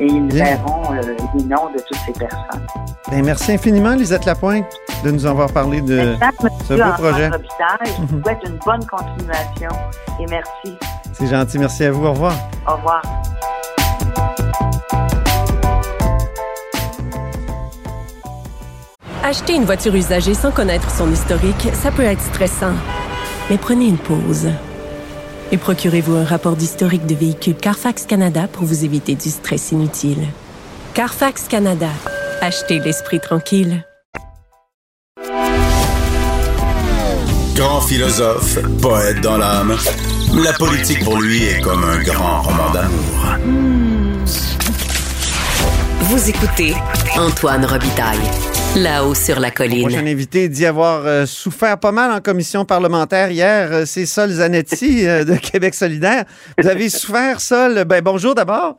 et 0.00 0.06
ils 0.06 0.26
Bien. 0.26 0.44
verront 0.44 0.92
euh, 0.92 1.00
les 1.34 1.44
noms 1.44 1.70
de 1.72 1.78
toutes 1.86 1.98
ces 2.06 2.12
personnes. 2.12 2.66
Ben, 3.10 3.24
merci 3.24 3.52
infiniment, 3.52 3.94
Lisette 3.94 4.24
Lapointe, 4.24 4.66
de 5.04 5.10
nous 5.10 5.24
avoir 5.26 5.50
parlé 5.52 5.80
de 5.80 6.14
ce 6.68 6.74
beau 6.74 6.92
projet. 6.98 7.28
Robitaille, 7.28 7.94
je 7.96 8.02
Mhm. 8.02 8.06
vous 8.08 8.22
souhaite 8.22 8.38
une 8.46 8.58
bonne 8.64 8.84
continuation 8.86 9.70
et 10.20 10.26
merci. 10.30 10.76
C'est 11.12 11.26
gentil. 11.28 11.58
Merci 11.58 11.84
à 11.84 11.92
vous. 11.92 12.04
Au 12.06 12.10
revoir. 12.12 12.34
Au 12.68 12.72
revoir. 12.76 13.02
Acheter 19.22 19.54
une 19.54 19.64
voiture 19.64 19.94
usagée 19.94 20.34
sans 20.34 20.50
connaître 20.52 20.90
son 20.90 21.10
historique, 21.10 21.68
ça 21.72 21.90
peut 21.90 22.02
être 22.04 22.20
stressant. 22.20 22.74
Mais 23.50 23.58
prenez 23.58 23.86
une 23.86 23.98
pause. 23.98 24.48
Et 25.52 25.58
procurez-vous 25.58 26.16
un 26.16 26.24
rapport 26.24 26.56
d'historique 26.56 27.06
de 27.06 27.14
véhicule 27.14 27.54
Carfax 27.54 28.04
Canada 28.06 28.48
pour 28.52 28.64
vous 28.64 28.84
éviter 28.84 29.14
du 29.14 29.30
stress 29.30 29.72
inutile. 29.72 30.26
Carfax 30.94 31.44
Canada. 31.48 31.88
Achetez 32.40 32.80
l'esprit 32.80 33.20
tranquille. 33.20 33.84
Grand 37.54 37.80
philosophe, 37.80 38.58
poète 38.82 39.20
dans 39.22 39.38
l'âme, 39.38 39.76
la 40.34 40.52
politique 40.52 41.02
pour 41.04 41.20
lui 41.20 41.44
est 41.44 41.60
comme 41.60 41.84
un 41.84 42.02
grand 42.02 42.42
roman 42.42 42.70
d'amour. 42.70 44.06
Vous 46.00 46.28
écoutez 46.28 46.74
Antoine 47.16 47.64
Robitaille, 47.64 48.30
là-haut 48.76 49.14
sur 49.14 49.40
la 49.40 49.48
Mon 49.48 49.54
colline. 49.54 49.80
prochain 49.80 50.06
invité 50.06 50.48
dit 50.48 50.66
avoir 50.66 51.06
euh, 51.06 51.24
souffert 51.24 51.78
pas 51.78 51.92
mal 51.92 52.10
en 52.12 52.20
commission 52.20 52.64
parlementaire 52.66 53.30
hier. 53.30 53.68
Euh, 53.72 53.82
c'est 53.86 54.04
Sol 54.04 54.28
Zanetti 54.30 55.06
euh, 55.06 55.24
de 55.24 55.34
Québec 55.36 55.74
solidaire. 55.74 56.24
Vous 56.58 56.68
avez 56.68 56.88
souffert, 56.90 57.40
Sol? 57.40 57.84
Ben, 57.86 58.02
bonjour 58.02 58.34
d'abord. 58.34 58.76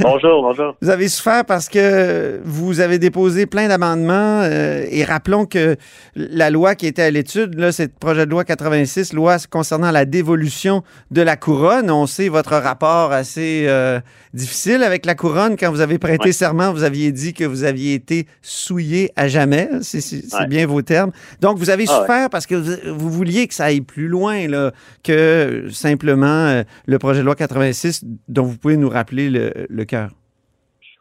Bonjour, 0.00 0.42
bonjour. 0.42 0.74
Vous 0.82 0.90
avez 0.90 1.08
souffert 1.08 1.44
parce 1.44 1.68
que 1.68 2.40
vous 2.44 2.80
avez 2.80 2.98
déposé 2.98 3.46
plein 3.46 3.68
d'amendements 3.68 4.40
euh, 4.42 4.84
et 4.90 5.04
rappelons 5.04 5.46
que 5.46 5.76
la 6.16 6.50
loi 6.50 6.74
qui 6.74 6.86
était 6.86 7.02
à 7.02 7.10
l'étude, 7.10 7.58
là, 7.58 7.70
c'est 7.70 7.84
le 7.84 7.92
projet 8.00 8.26
de 8.26 8.30
loi 8.30 8.44
86, 8.44 9.12
loi 9.12 9.36
concernant 9.48 9.92
la 9.92 10.04
dévolution 10.04 10.82
de 11.12 11.22
la 11.22 11.36
couronne. 11.36 11.90
On 11.92 12.06
sait 12.06 12.28
votre 12.28 12.56
rapport 12.56 13.12
assez 13.12 13.66
euh, 13.68 14.00
difficile 14.34 14.82
avec 14.82 15.06
la 15.06 15.14
couronne. 15.14 15.56
Quand 15.56 15.70
vous 15.70 15.80
avez 15.80 15.98
prêté 15.98 16.18
Ouais. 16.26 16.32
serment, 16.32 16.72
vous 16.72 16.82
aviez 16.82 17.12
dit 17.12 17.34
que 17.34 17.44
vous 17.44 17.62
aviez 17.62 17.94
été 17.94 18.26
souillé 18.42 19.12
à 19.14 19.27
jamais. 19.28 19.68
C'est 19.82 20.00
c'est- 20.00 20.34
Ouais. 20.38 20.46
bien 20.46 20.66
vos 20.66 20.82
termes. 20.82 21.12
Donc, 21.40 21.58
vous 21.58 21.70
avez 21.70 21.84
Ah 21.88 21.92
ouais. 21.92 22.00
souffert 22.00 22.30
parce 22.30 22.46
que 22.46 22.54
vous, 22.54 22.94
vous 22.98 23.10
vouliez 23.10 23.46
que 23.48 23.54
ça 23.54 23.64
aille 23.66 23.80
plus 23.80 24.08
loin 24.08 24.46
là, 24.48 24.72
que 25.04 25.68
simplement 25.70 26.26
euh, 26.26 26.62
le 26.86 26.98
projet 26.98 27.20
de 27.20 27.24
loi 27.24 27.34
86 27.34 28.04
dont 28.28 28.44
vous 28.44 28.58
pouvez 28.58 28.76
nous 28.76 28.88
rappeler 28.88 29.30
le, 29.30 29.52
le 29.68 29.84
cœur. 29.84 30.10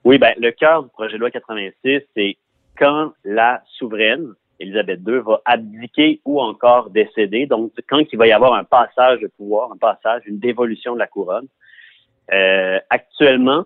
Oui, 0.03 0.17
ben, 0.17 0.34
le 0.39 0.51
cœur 0.51 0.84
du 0.84 0.89
projet 0.89 1.13
de 1.15 1.19
loi 1.19 1.31
86, 1.31 2.01
c'est 2.15 2.38
quand 2.77 3.12
la 3.25 3.62
souveraine, 3.77 4.34
Élisabeth 4.60 5.01
II, 5.05 5.19
va 5.25 5.41
abdiquer 5.46 6.22
ou 6.25 6.39
encore 6.39 6.89
décéder. 6.91 7.46
Donc, 7.46 7.72
quand 7.89 8.00
il 8.12 8.17
va 8.17 8.27
y 8.27 8.31
avoir 8.31 8.53
un 8.53 8.63
passage 8.63 9.19
de 9.19 9.27
pouvoir, 9.38 9.72
un 9.72 9.77
passage, 9.77 10.22
une 10.25 10.39
dévolution 10.39 10.93
de 10.93 11.00
la 11.00 11.07
couronne. 11.07 11.48
Euh, 12.34 12.79
actuellement, 12.89 13.65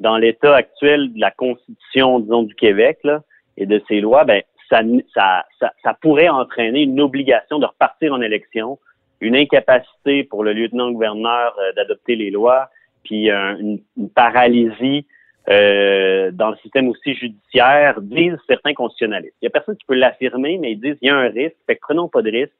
dans 0.00 0.16
l'état 0.16 0.54
actuel 0.56 1.12
de 1.12 1.20
la 1.20 1.30
Constitution, 1.30 2.20
disons, 2.20 2.42
du 2.44 2.54
Québec, 2.54 2.98
là, 3.04 3.22
et 3.56 3.66
de 3.66 3.82
ses 3.88 4.00
lois, 4.00 4.24
ben, 4.24 4.42
ça, 4.68 4.82
ça, 5.14 5.72
ça, 5.82 5.94
pourrait 6.00 6.28
entraîner 6.28 6.82
une 6.82 7.00
obligation 7.00 7.58
de 7.58 7.66
repartir 7.66 8.12
en 8.12 8.20
élection, 8.20 8.78
une 9.20 9.36
incapacité 9.36 10.24
pour 10.24 10.44
le 10.44 10.52
lieutenant-gouverneur 10.52 11.56
euh, 11.58 11.72
d'adopter 11.72 12.16
les 12.16 12.30
lois, 12.30 12.70
puis 13.04 13.30
euh, 13.30 13.56
une, 13.58 14.10
paralysie 14.14 15.06
euh, 15.48 16.30
dans 16.32 16.50
le 16.50 16.56
système 16.58 16.88
aussi 16.88 17.14
judiciaire, 17.14 18.00
disent 18.00 18.38
certains 18.46 18.74
constitutionnalistes. 18.74 19.34
Il 19.42 19.46
y 19.46 19.48
a 19.48 19.50
personne 19.50 19.76
qui 19.76 19.86
peut 19.86 19.94
l'affirmer, 19.94 20.58
mais 20.58 20.72
ils 20.72 20.80
disent 20.80 20.98
qu'il 20.98 21.08
y 21.08 21.10
a 21.10 21.16
un 21.16 21.28
risque, 21.28 21.56
fait 21.66 21.76
que 21.76 21.80
prenons 21.80 22.08
pas 22.08 22.22
de 22.22 22.30
risque, 22.30 22.52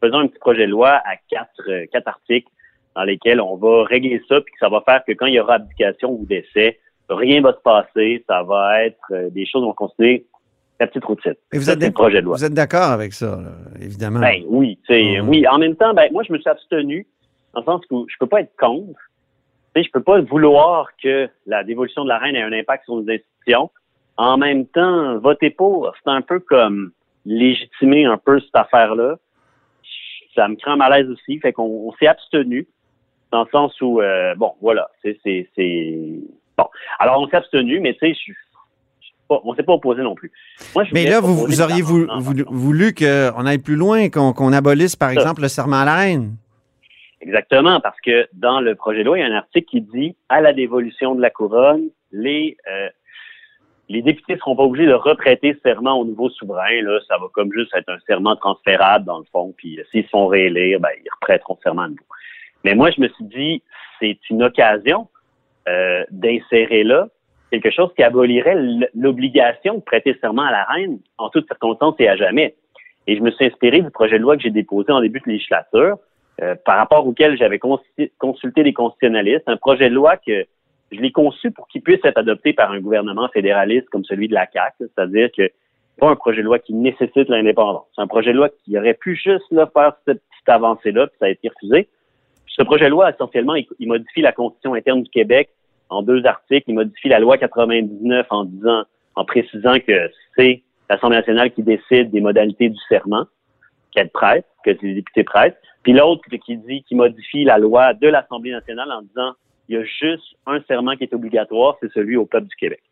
faisons 0.00 0.18
un 0.18 0.28
petit 0.28 0.38
projet 0.38 0.66
de 0.66 0.70
loi 0.70 1.00
à 1.04 1.16
quatre, 1.30 1.68
euh, 1.68 1.86
quatre 1.92 2.08
articles 2.08 2.48
dans 2.94 3.04
lesquels 3.04 3.40
on 3.40 3.56
va 3.56 3.84
régler 3.84 4.22
ça, 4.28 4.40
puis 4.40 4.52
que 4.52 4.58
ça 4.58 4.68
va 4.68 4.80
faire 4.82 5.04
que 5.04 5.12
quand 5.12 5.26
il 5.26 5.34
y 5.34 5.40
aura 5.40 5.54
abdication 5.54 6.10
ou 6.10 6.24
décès, 6.24 6.78
rien 7.08 7.40
va 7.40 7.52
se 7.52 7.60
passer, 7.60 8.24
ça 8.26 8.42
va 8.42 8.84
être 8.84 9.30
des 9.30 9.46
choses 9.46 9.62
qu'on 9.62 9.72
considère 9.72 10.18
la 10.80 10.86
petite 10.86 11.04
routine. 11.04 11.34
Et 11.52 11.58
vous 11.58 11.70
êtes 11.70 11.80
c'est 11.80 11.86
le 11.86 11.92
projet 11.92 12.20
de 12.20 12.26
loi. 12.26 12.36
Vous 12.36 12.44
êtes 12.44 12.54
d'accord 12.54 12.90
avec 12.90 13.12
ça, 13.12 13.36
là, 13.42 13.50
évidemment? 13.80 14.20
Ben 14.20 14.42
oui, 14.46 14.78
sais, 14.86 15.20
Mhm. 15.20 15.28
oui. 15.28 15.46
En 15.48 15.58
même 15.58 15.76
temps, 15.76 15.92
ben 15.94 16.08
moi 16.12 16.22
je 16.26 16.32
me 16.32 16.38
suis 16.38 16.48
abstenu 16.48 17.06
dans 17.54 17.60
le 17.60 17.66
sens 17.66 17.82
où 17.90 18.06
je 18.08 18.14
peux 18.20 18.26
pas 18.26 18.40
être 18.42 18.54
contre. 18.58 18.98
Tu 19.74 19.82
sais, 19.82 19.86
je 19.86 19.90
peux 19.92 20.02
pas 20.02 20.20
vouloir 20.20 20.88
que 21.02 21.28
la 21.46 21.64
dévolution 21.64 22.04
de 22.04 22.08
la 22.08 22.18
reine 22.18 22.36
ait 22.36 22.42
un 22.42 22.52
impact 22.52 22.84
sur 22.84 22.94
nos 22.96 23.02
institutions. 23.10 23.70
En 24.16 24.36
même 24.38 24.66
temps, 24.66 25.18
voter 25.18 25.50
pour, 25.50 25.92
c'est 26.02 26.10
un 26.10 26.22
peu 26.22 26.40
comme 26.40 26.92
légitimer 27.24 28.04
un 28.04 28.16
peu 28.18 28.40
cette 28.40 28.54
affaire-là. 28.56 29.16
Ça 30.34 30.48
me 30.48 30.56
crée 30.56 30.70
un 30.70 30.76
malaise 30.76 31.08
aussi, 31.10 31.38
fait 31.40 31.52
qu'on 31.52 31.64
on 31.88 31.92
s'est 31.94 32.06
abstenu 32.06 32.66
dans 33.32 33.42
le 33.44 33.48
sens 33.50 33.78
où 33.80 34.00
euh, 34.00 34.34
bon, 34.36 34.52
voilà, 34.60 34.88
c'est 35.02 35.18
c'est 35.24 35.48
c'est 35.56 35.98
bon. 36.56 36.66
Alors 36.98 37.20
on 37.20 37.28
s'est 37.28 37.36
abstenu, 37.36 37.80
mais 37.80 37.94
tu 37.94 38.00
sais, 38.00 38.14
je 38.14 38.32
pas- 39.28 39.40
on 39.44 39.54
s'est 39.54 39.62
pas 39.62 39.74
opposé 39.74 40.02
non 40.02 40.14
plus. 40.14 40.32
Moi, 40.74 40.84
je 40.84 40.90
Mais 40.94 41.04
là, 41.04 41.20
vous, 41.20 41.34
vous 41.34 41.60
auriez 41.60 41.82
voulu, 41.82 42.94
qu'on 42.94 43.46
aille 43.46 43.58
plus 43.58 43.76
loin, 43.76 44.08
qu'on 44.08 44.52
abolisse, 44.52 44.96
par 44.96 45.10
Ça. 45.10 45.14
exemple, 45.14 45.42
le 45.42 45.48
serment 45.48 45.80
à 45.80 45.84
la 45.84 45.94
reine. 45.96 46.36
Exactement, 47.20 47.80
parce 47.80 48.00
que 48.00 48.28
dans 48.32 48.60
le 48.60 48.74
projet 48.74 49.00
de 49.00 49.04
loi, 49.04 49.18
il 49.18 49.22
y 49.22 49.24
a 49.24 49.26
un 49.26 49.36
article 49.36 49.66
qui 49.68 49.80
dit 49.80 50.16
à 50.28 50.40
la 50.40 50.52
dévolution 50.52 51.14
de 51.14 51.20
la 51.20 51.30
couronne, 51.30 51.88
les 52.12 52.56
euh, 52.70 52.88
les 53.88 54.02
députés 54.02 54.34
ne 54.34 54.38
seront 54.38 54.54
pas 54.54 54.64
obligés 54.64 54.86
de 54.86 54.92
reprêter 54.92 55.56
serment 55.62 55.98
au 55.98 56.04
nouveau 56.04 56.28
souverain. 56.30 56.82
Là, 56.82 57.00
ça 57.08 57.16
va 57.18 57.26
comme 57.32 57.50
juste 57.52 57.74
être 57.74 57.88
un 57.88 57.98
serment 58.06 58.36
transférable 58.36 59.06
dans 59.06 59.18
le 59.18 59.24
fond. 59.32 59.54
Puis 59.56 59.80
s'ils 59.90 60.04
se 60.04 60.08
font 60.10 60.26
réélire, 60.26 60.78
ben, 60.78 60.90
ils 61.02 61.08
reprêteront 61.10 61.58
serment 61.62 61.82
à 61.82 61.88
nouveau. 61.88 62.04
Mais 62.64 62.74
moi, 62.74 62.90
je 62.90 63.00
me 63.00 63.08
suis 63.08 63.24
dit, 63.24 63.62
c'est 63.98 64.18
une 64.30 64.42
occasion 64.42 65.08
euh, 65.68 66.04
d'insérer 66.10 66.84
là 66.84 67.08
quelque 67.50 67.70
chose 67.70 67.90
qui 67.96 68.02
abolirait 68.02 68.56
l'obligation 68.94 69.74
de 69.74 69.80
prêter 69.80 70.16
serment 70.20 70.42
à 70.42 70.50
la 70.50 70.64
reine 70.64 70.98
en 71.16 71.30
toutes 71.30 71.46
circonstances 71.46 71.94
et 71.98 72.08
à 72.08 72.16
jamais. 72.16 72.54
Et 73.06 73.16
je 73.16 73.22
me 73.22 73.30
suis 73.30 73.46
inspiré 73.46 73.80
du 73.80 73.90
projet 73.90 74.18
de 74.18 74.22
loi 74.22 74.36
que 74.36 74.42
j'ai 74.42 74.50
déposé 74.50 74.92
en 74.92 75.00
début 75.00 75.20
de 75.20 75.30
législature, 75.30 75.96
euh, 76.42 76.54
par 76.64 76.76
rapport 76.76 77.06
auquel 77.06 77.36
j'avais 77.36 77.58
consulté 77.58 78.62
des 78.62 78.72
constitutionnalistes, 78.72 79.44
un 79.46 79.56
projet 79.56 79.88
de 79.88 79.94
loi 79.94 80.16
que 80.16 80.44
je 80.92 81.00
l'ai 81.00 81.10
conçu 81.10 81.50
pour 81.50 81.68
qu'il 81.68 81.82
puisse 81.82 82.04
être 82.04 82.18
adopté 82.18 82.52
par 82.52 82.70
un 82.70 82.80
gouvernement 82.80 83.28
fédéraliste 83.28 83.88
comme 83.90 84.04
celui 84.04 84.28
de 84.28 84.34
la 84.34 84.46
CAQ, 84.50 84.74
c'est-à-dire 84.78 85.30
que 85.36 85.50
pas 85.98 86.08
un 86.08 86.16
projet 86.16 86.42
de 86.42 86.46
loi 86.46 86.58
qui 86.58 86.74
nécessite 86.74 87.28
l'indépendance. 87.28 87.86
C'est 87.94 88.02
un 88.02 88.06
projet 88.06 88.32
de 88.32 88.36
loi 88.36 88.50
qui 88.64 88.78
aurait 88.78 88.94
pu 88.94 89.16
juste 89.16 89.50
là, 89.50 89.68
faire 89.72 89.94
cette 90.06 90.22
petite 90.30 90.48
avancée-là, 90.48 91.08
puis 91.08 91.16
ça 91.18 91.26
a 91.26 91.30
été 91.30 91.48
refusé. 91.48 91.88
Ce 92.46 92.62
projet 92.62 92.84
de 92.84 92.90
loi, 92.90 93.10
essentiellement, 93.10 93.54
il 93.54 93.88
modifie 93.88 94.20
la 94.20 94.32
Constitution 94.32 94.74
interne 94.74 95.02
du 95.02 95.10
Québec 95.10 95.50
en 95.90 96.02
deux 96.02 96.24
articles. 96.26 96.64
Il 96.68 96.74
modifie 96.74 97.08
la 97.08 97.18
loi 97.18 97.38
99 97.38 98.26
en 98.30 98.44
disant, 98.44 98.84
en 99.14 99.24
précisant 99.24 99.78
que 99.80 100.10
c'est 100.36 100.62
l'Assemblée 100.90 101.16
nationale 101.16 101.52
qui 101.52 101.62
décide 101.62 102.10
des 102.10 102.20
modalités 102.20 102.68
du 102.68 102.78
serment 102.88 103.26
qu'elle 103.92 104.10
prête, 104.10 104.46
que 104.64 104.70
les 104.82 104.94
députés 104.94 105.24
prêtent. 105.24 105.58
Puis 105.82 105.92
l'autre 105.92 106.22
qui 106.44 106.56
dit, 106.56 106.82
qui 106.82 106.94
modifie 106.94 107.44
la 107.44 107.58
loi 107.58 107.94
de 107.94 108.08
l'Assemblée 108.08 108.50
nationale 108.50 108.90
en 108.92 109.02
disant, 109.02 109.32
il 109.68 109.76
y 109.76 109.78
a 109.78 109.84
juste 109.84 110.36
un 110.46 110.60
serment 110.62 110.96
qui 110.96 111.04
est 111.04 111.14
obligatoire, 111.14 111.76
c'est 111.80 111.92
celui 111.92 112.16
au 112.16 112.26
peuple 112.26 112.46
du 112.46 112.56
Québec. 112.56 112.82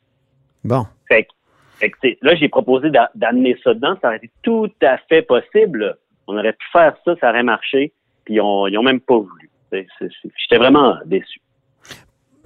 Bon. 0.64 0.84
Fait 1.08 1.90
que, 1.90 2.08
là, 2.22 2.34
j'ai 2.34 2.48
proposé 2.48 2.90
d'amener 3.14 3.56
ça 3.62 3.74
dedans. 3.74 3.96
Ça 4.00 4.08
aurait 4.08 4.16
été 4.16 4.30
tout 4.42 4.70
à 4.82 4.96
fait 4.98 5.22
possible. 5.22 5.96
On 6.26 6.36
aurait 6.36 6.54
pu 6.54 6.66
faire 6.72 6.96
ça, 7.04 7.14
ça 7.20 7.30
aurait 7.30 7.42
marché. 7.42 7.92
Puis 8.24 8.34
ils 8.34 8.40
ont 8.40 8.82
même 8.82 9.00
pas 9.00 9.18
voulu. 9.18 9.50
J'étais 9.72 10.58
vraiment 10.58 10.96
déçu. 11.04 11.40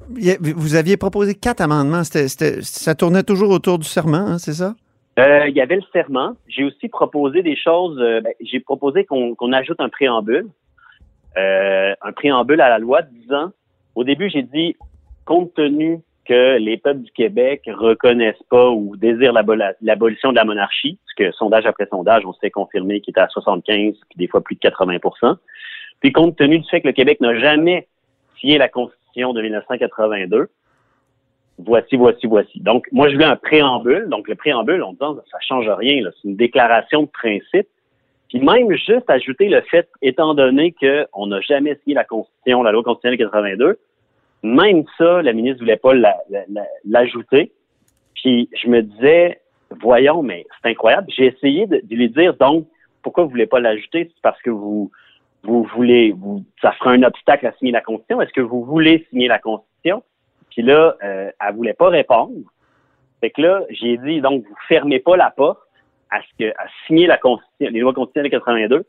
Vous 0.09 0.75
aviez 0.75 0.97
proposé 0.97 1.35
quatre 1.35 1.61
amendements. 1.61 2.02
ça 2.04 2.95
tournait 2.95 3.23
toujours 3.23 3.50
autour 3.50 3.78
du 3.78 3.87
serment, 3.87 4.16
hein, 4.16 4.38
c'est 4.38 4.54
ça? 4.54 4.75
Euh, 5.19 5.49
il 5.49 5.57
y 5.57 5.61
avait 5.61 5.76
le 5.76 5.83
serment. 5.92 6.35
J'ai 6.49 6.64
aussi 6.64 6.88
proposé 6.88 7.42
des 7.42 7.57
choses. 7.57 7.99
Euh, 8.00 8.21
ben, 8.21 8.33
j'ai 8.40 8.61
proposé 8.61 9.04
qu'on 9.04 9.52
ajoute 9.52 9.80
un 9.80 9.88
préambule. 9.88 10.47
Euh, 11.37 11.95
un 12.00 12.12
préambule 12.12 12.61
à 12.61 12.69
la 12.69 12.78
loi 12.78 13.02
disant, 13.02 13.50
au 13.95 14.04
début, 14.04 14.30
j'ai 14.30 14.42
dit, 14.42 14.76
compte 15.25 15.54
tenu 15.54 16.00
que 16.25 16.59
les 16.59 16.76
peuples 16.76 17.00
du 17.00 17.11
Québec 17.12 17.62
reconnaissent 17.66 18.42
pas 18.50 18.71
ou 18.71 18.97
désirent 18.97 19.33
l'abolition 19.33 20.30
de 20.30 20.37
la 20.37 20.45
monarchie, 20.45 20.99
ce 21.07 21.14
que 21.23 21.33
sondage 21.33 21.66
après 21.66 21.87
sondage, 21.90 22.25
on 22.25 22.33
s'est 22.35 22.50
confirmé 22.50 23.00
qu'il 23.00 23.12
était 23.12 23.21
à 23.21 23.28
75, 23.28 23.95
puis 24.09 24.16
des 24.16 24.28
fois 24.28 24.40
plus 24.40 24.54
de 24.54 24.61
80 24.61 24.99
Puis 26.00 26.12
compte 26.12 26.37
tenu 26.37 26.59
du 26.61 26.69
fait 26.69 26.80
que 26.80 26.87
le 26.87 26.92
Québec 26.92 27.21
n'a 27.21 27.38
jamais 27.38 27.88
signé 28.38 28.59
la 28.59 28.69
Constitution 28.69 29.00
de 29.14 29.42
1982, 29.42 30.48
voici, 31.58 31.96
voici, 31.96 32.26
voici. 32.26 32.60
Donc, 32.60 32.86
moi, 32.92 33.08
je 33.08 33.14
voulais 33.14 33.26
un 33.26 33.36
préambule. 33.36 34.08
Donc, 34.08 34.28
le 34.28 34.34
préambule, 34.34 34.82
on 34.82 34.92
dit, 34.92 34.98
ça 35.30 35.38
change 35.40 35.68
rien. 35.68 36.02
C'est 36.04 36.28
une 36.28 36.36
déclaration 36.36 37.02
de 37.02 37.08
principe. 37.08 37.68
Puis 38.28 38.38
même 38.38 38.70
juste 38.72 39.08
ajouter 39.08 39.48
le 39.48 39.60
fait, 39.62 39.88
étant 40.02 40.34
donné 40.34 40.72
qu'on 40.72 41.26
n'a 41.26 41.40
jamais 41.40 41.74
signé 41.82 41.96
la 41.96 42.04
Constitution, 42.04 42.62
la 42.62 42.70
loi 42.70 42.84
constitutionnelle 42.84 43.18
82, 43.18 43.78
même 44.44 44.84
ça, 44.96 45.20
la 45.20 45.32
ministre 45.32 45.58
voulait 45.58 45.76
pas 45.76 45.92
l'ajouter. 46.84 47.52
Puis 48.14 48.48
je 48.54 48.68
me 48.68 48.82
disais, 48.82 49.40
voyons, 49.80 50.22
mais 50.22 50.46
c'est 50.62 50.70
incroyable. 50.70 51.08
J'ai 51.16 51.26
essayé 51.26 51.66
de, 51.66 51.82
lui 51.90 52.08
dire, 52.08 52.34
donc, 52.34 52.66
pourquoi 53.02 53.24
vous 53.24 53.30
voulez 53.30 53.46
pas 53.46 53.58
l'ajouter? 53.58 54.10
C'est 54.14 54.22
parce 54.22 54.40
que 54.42 54.50
vous, 54.50 54.92
vous 55.42 55.64
voulez, 55.75 56.12
vous, 56.12 56.44
ça 56.61 56.73
fera 56.73 56.90
un 56.90 57.02
obstacle 57.02 57.47
à 57.47 57.52
signer 57.52 57.73
la 57.73 57.80
Constitution. 57.80 58.20
Est-ce 58.20 58.32
que 58.32 58.40
vous 58.40 58.64
voulez 58.64 59.06
signer 59.11 59.28
la 59.28 59.38
Constitution? 59.38 60.02
Puis 60.50 60.62
là, 60.62 60.97
euh, 61.02 61.30
elle 61.40 61.54
voulait 61.54 61.75
pas 61.75 61.88
répondre. 61.88 62.34
Fait 63.21 63.30
que 63.30 63.41
là, 63.43 63.62
j'ai 63.71 63.97
dit, 63.99 64.21
donc, 64.21 64.45
vous 64.45 64.56
fermez 64.69 64.99
pas 64.99 65.17
la 65.17 65.30
porte 65.30 65.60
à 66.10 66.21
ce 66.23 66.45
que, 66.45 66.50
à 66.50 66.67
signer 66.86 67.06
la 67.06 67.19
Constitution, 67.19 67.71
les 67.71 67.80
lois 67.80 67.93
constitutionnelles 67.93 68.30
de 68.30 68.36
82. 68.36 68.84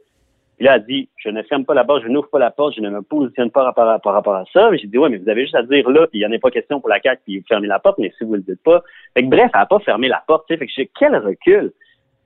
Puis 0.57 0.65
là, 0.65 0.75
elle 0.75 0.85
dit, 0.85 1.09
je 1.17 1.29
ne 1.29 1.41
ferme 1.43 1.65
pas 1.65 1.73
la 1.73 1.83
porte, 1.83 2.03
je 2.03 2.07
n'ouvre 2.07 2.29
pas 2.29 2.39
la 2.39 2.51
porte, 2.51 2.75
je 2.75 2.81
ne 2.81 2.89
me 2.89 3.01
positionne 3.01 3.49
pas 3.49 3.71
par, 3.73 3.99
rapport 4.03 4.35
à 4.35 4.43
ça. 4.53 4.69
J'ai 4.75 4.87
dit, 4.87 4.97
ouais, 4.97 5.09
mais 5.09 5.17
vous 5.17 5.29
avez 5.29 5.41
juste 5.41 5.55
à 5.55 5.63
dire 5.63 5.89
là, 5.89 6.07
puis 6.07 6.19
il 6.19 6.27
n'y 6.27 6.31
en 6.31 6.35
a 6.35 6.39
pas 6.39 6.51
question 6.51 6.79
pour 6.79 6.89
la 6.89 7.01
CAQ, 7.01 7.21
puis 7.25 7.39
vous 7.39 7.45
fermez 7.47 7.67
la 7.67 7.79
porte, 7.79 7.97
mais 7.97 8.13
si 8.17 8.23
vous 8.23 8.35
le 8.35 8.41
dites 8.41 8.61
pas. 8.63 8.83
Fait 9.15 9.23
que 9.23 9.27
bref, 9.27 9.49
elle 9.53 9.59
n'a 9.59 9.65
pas 9.65 9.79
fermé 9.79 10.07
la 10.07 10.23
porte. 10.27 10.47
Fait 10.47 10.57
que 10.57 10.71
j'ai 10.75 10.89
quel 10.99 11.15
recul. 11.15 11.73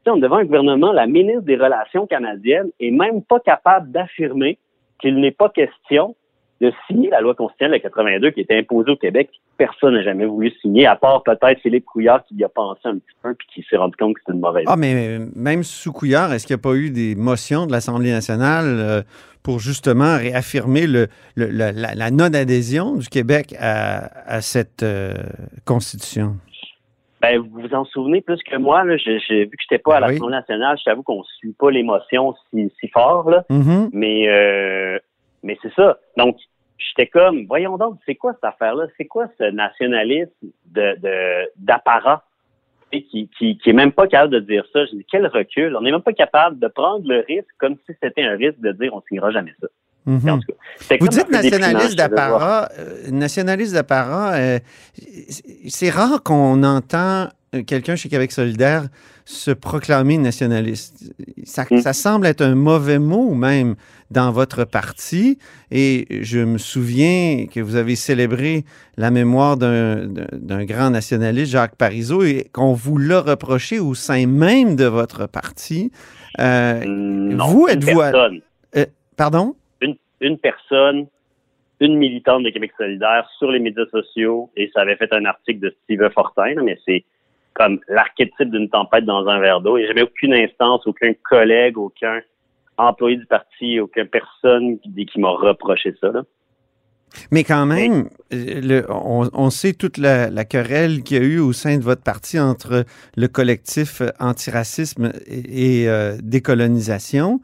Devant 0.06 0.38
un 0.38 0.46
gouvernement, 0.46 0.92
la 0.92 1.08
ministre 1.08 1.42
des 1.42 1.56
Relations 1.56 2.06
canadiennes 2.08 2.70
est 2.80 2.92
même 2.92 3.24
pas 3.24 3.40
capable 3.40 3.92
d'affirmer 3.92 4.58
qu'il 5.00 5.20
n'est 5.20 5.32
pas 5.32 5.50
question 5.50 6.16
de 6.62 6.72
signer 6.88 7.10
la 7.10 7.20
loi 7.20 7.36
constitutionnelle 7.36 7.80
de 7.80 7.84
82 7.84 8.32
qui 8.32 8.42
était 8.42 8.58
imposée 8.58 8.92
au 8.92 8.96
Québec. 8.96 9.30
Personne 9.58 9.94
n'a 9.94 10.04
jamais 10.04 10.26
voulu 10.26 10.52
signer, 10.62 10.86
à 10.86 10.96
part 10.96 11.24
peut-être 11.24 11.60
Philippe 11.62 11.86
Couillard 11.86 12.24
qui 12.26 12.36
y 12.36 12.44
a 12.44 12.50
pensé 12.50 12.82
un 12.86 12.96
petit 12.96 13.16
peu 13.22 13.34
puis 13.34 13.48
qui 13.54 13.66
s'est 13.70 13.78
rendu 13.78 13.96
compte 13.98 14.14
que 14.16 14.22
c'était 14.22 14.34
une 14.34 14.40
mauvaise 14.40 14.64
Ah, 14.68 14.78
mais 14.78 15.20
même 15.36 15.64
sous 15.64 15.92
Couillard, 15.92 16.32
est-ce 16.32 16.48
qu'il 16.48 16.56
n'y 16.56 16.62
a 16.62 16.64
pas 16.64 16.76
eu 16.76 16.92
des 16.92 17.16
motions 17.16 17.66
de 17.66 17.72
l'Assemblée 17.72 18.12
nationale 18.12 18.66
euh, 18.68 19.02
pour 19.44 19.60
justement 19.60 20.18
réaffirmer 20.18 20.88
le, 20.88 21.08
la, 21.36 22.12
non-adhésion 22.12 22.96
du 22.96 23.10
Québec 23.10 23.54
à, 23.60 24.42
cette 24.42 24.84
euh, 24.84 25.14
constitution? 25.66 26.38
Ben, 27.26 27.40
vous 27.40 27.62
vous 27.62 27.74
en 27.74 27.86
souvenez 27.86 28.22
plus 28.22 28.42
que 28.44 28.56
moi, 28.56 28.84
là, 28.84 28.98
j'ai, 28.98 29.18
vu 29.18 29.50
que 29.50 29.64
je 29.64 29.74
n'étais 29.74 29.82
pas 29.82 29.98
à 29.98 30.02
ben 30.02 30.08
l'Assemblée 30.10 30.36
nationale, 30.36 30.78
je 30.78 30.84
t'avoue 30.84 31.02
qu'on 31.02 31.20
ne 31.20 31.24
suit 31.40 31.54
pas 31.54 31.72
l'émotion 31.72 32.36
si, 32.52 32.72
si 32.80 32.88
fort, 32.90 33.28
là, 33.32 33.44
mm-hmm. 33.50 33.90
mais 33.94 34.30
euh, 34.30 35.00
mais 35.42 35.58
c'est 35.64 35.74
ça. 35.74 35.98
Donc, 36.18 36.38
j'étais 36.78 37.08
comme, 37.08 37.48
voyons 37.48 37.78
donc, 37.78 37.98
c'est 38.06 38.14
quoi 38.14 38.34
cette 38.34 38.44
affaire-là? 38.44 38.86
C'est 38.96 39.06
quoi 39.06 39.26
ce 39.40 39.44
nationalisme 39.46 40.32
de, 40.68 41.50
d'apparat? 41.58 42.24
Qui, 42.92 43.28
qui, 43.38 43.58
qui 43.58 43.70
est 43.70 43.74
même 43.74 43.92
pas 43.92 44.08
capable 44.08 44.34
de 44.34 44.40
dire 44.40 44.64
ça? 44.72 44.86
Je 44.86 44.92
dis, 44.92 45.06
quel 45.12 45.26
recul? 45.26 45.76
On 45.76 45.82
n'est 45.82 45.92
même 45.92 46.04
pas 46.04 46.14
capable 46.14 46.60
de 46.60 46.68
prendre 46.68 47.06
le 47.08 47.26
risque 47.28 47.50
comme 47.58 47.76
si 47.88 47.96
c'était 48.02 48.24
un 48.24 48.38
risque 48.38 48.60
de 48.60 48.72
dire 48.72 48.94
on 48.94 49.02
signera 49.02 49.32
jamais 49.32 49.54
ça. 49.60 49.68
Mhm. 50.06 50.40
Vous 51.00 51.08
dites 51.08 51.30
nationaliste 51.30 51.96
d'apparat. 51.96 52.70
Euh, 52.78 53.10
nationaliste 53.12 53.74
d'apparat, 53.74 54.34
euh, 54.36 54.60
c'est 55.68 55.90
rare 55.90 56.22
qu'on 56.24 56.64
entend 56.64 57.30
quelqu'un 57.66 57.96
chez 57.96 58.10
Québec 58.10 58.32
solidaire 58.32 58.88
se 59.26 59.52
proclamer 59.52 60.18
nationaliste. 60.18 61.12
Ça, 61.46 61.66
mm. 61.70 61.82
ça, 61.82 61.94
semble 61.94 62.28
être 62.28 62.42
un 62.42 62.56
mauvais 62.56 63.00
mot 63.00 63.34
même 63.34 63.76
dans 64.12 64.32
votre 64.32 64.66
parti. 64.66 65.40
Et 65.72 66.06
je 66.22 66.40
me 66.40 66.60
souviens 66.60 67.48
que 67.52 67.60
vous 67.60 67.76
avez 67.76 67.96
célébré 67.96 68.66
la 68.98 69.10
mémoire 69.10 69.58
d'un 69.58 70.66
grand 70.66 70.92
nationaliste, 70.92 71.52
Jacques 71.52 71.76
Parizeau, 71.76 72.24
et 72.24 72.50
qu'on 72.54 72.74
vous 72.74 72.98
l'a 72.98 73.22
reproché 73.22 73.80
au 73.80 73.96
sein 73.96 74.28
même 74.28 74.76
de 74.76 74.86
votre 74.86 75.28
parti. 75.28 75.92
Euh, 76.40 76.84
non, 76.86 77.48
vous 77.48 77.68
êtes-vous... 77.68 78.02
Euh, 78.02 78.86
pardon? 79.18 79.56
Une, 80.26 80.38
personne 80.38 81.08
une 81.80 81.98
militante 81.98 82.44
de 82.44 82.50
Québec 82.50 82.72
solidaire 82.78 83.30
sur 83.38 83.52
les 83.52 83.60
médias 83.60 83.86
sociaux 83.92 84.50
et 84.56 84.70
ça 84.74 84.82
avait 84.82 84.96
fait 84.96 85.12
un 85.14 85.26
article 85.26 85.60
de 85.60 85.76
Steve 85.84 86.10
Fortin, 86.14 86.56
mais 86.64 86.80
c'est 86.86 87.04
comme 87.54 87.80
l'archétype 87.88 88.52
d'une 88.52 88.70
tempête 88.70 89.06
dans 89.06 89.28
un 89.28 89.40
verre 89.40 89.62
d'eau. 89.62 89.78
Il 89.78 89.82
n'y 89.82 89.86
a 89.86 89.88
jamais 89.90 90.04
aucune 90.04 90.34
instance, 90.34 90.86
aucun 90.88 91.14
collègue, 91.24 91.78
aucun 91.78 92.20
employé 92.78 93.18
du 93.18 93.26
parti, 93.26 93.80
aucune 93.80 94.08
personne 94.08 94.80
qui, 94.80 95.06
qui 95.06 95.20
m'a 95.20 95.30
reproché 95.30 95.94
ça. 96.02 96.12
Mais 97.32 97.44
quand 97.44 97.66
même, 97.66 98.10
le, 98.32 98.86
on, 98.90 99.50
sait 99.50 99.74
toute 99.74 99.98
la, 99.98 100.46
querelle 100.46 101.02
qu'il 101.04 101.18
y 101.18 101.20
a 101.20 101.24
eu 101.24 101.40
au 101.40 101.54
sein 101.54 101.78
de 101.78 101.84
votre 101.84 102.04
parti 102.04 102.40
entre 102.40 102.84
le 103.16 103.28
collectif 103.28 104.02
antiracisme 104.20 105.14
et, 105.28 105.88
euh, 105.88 106.18
décolonisation 106.22 107.40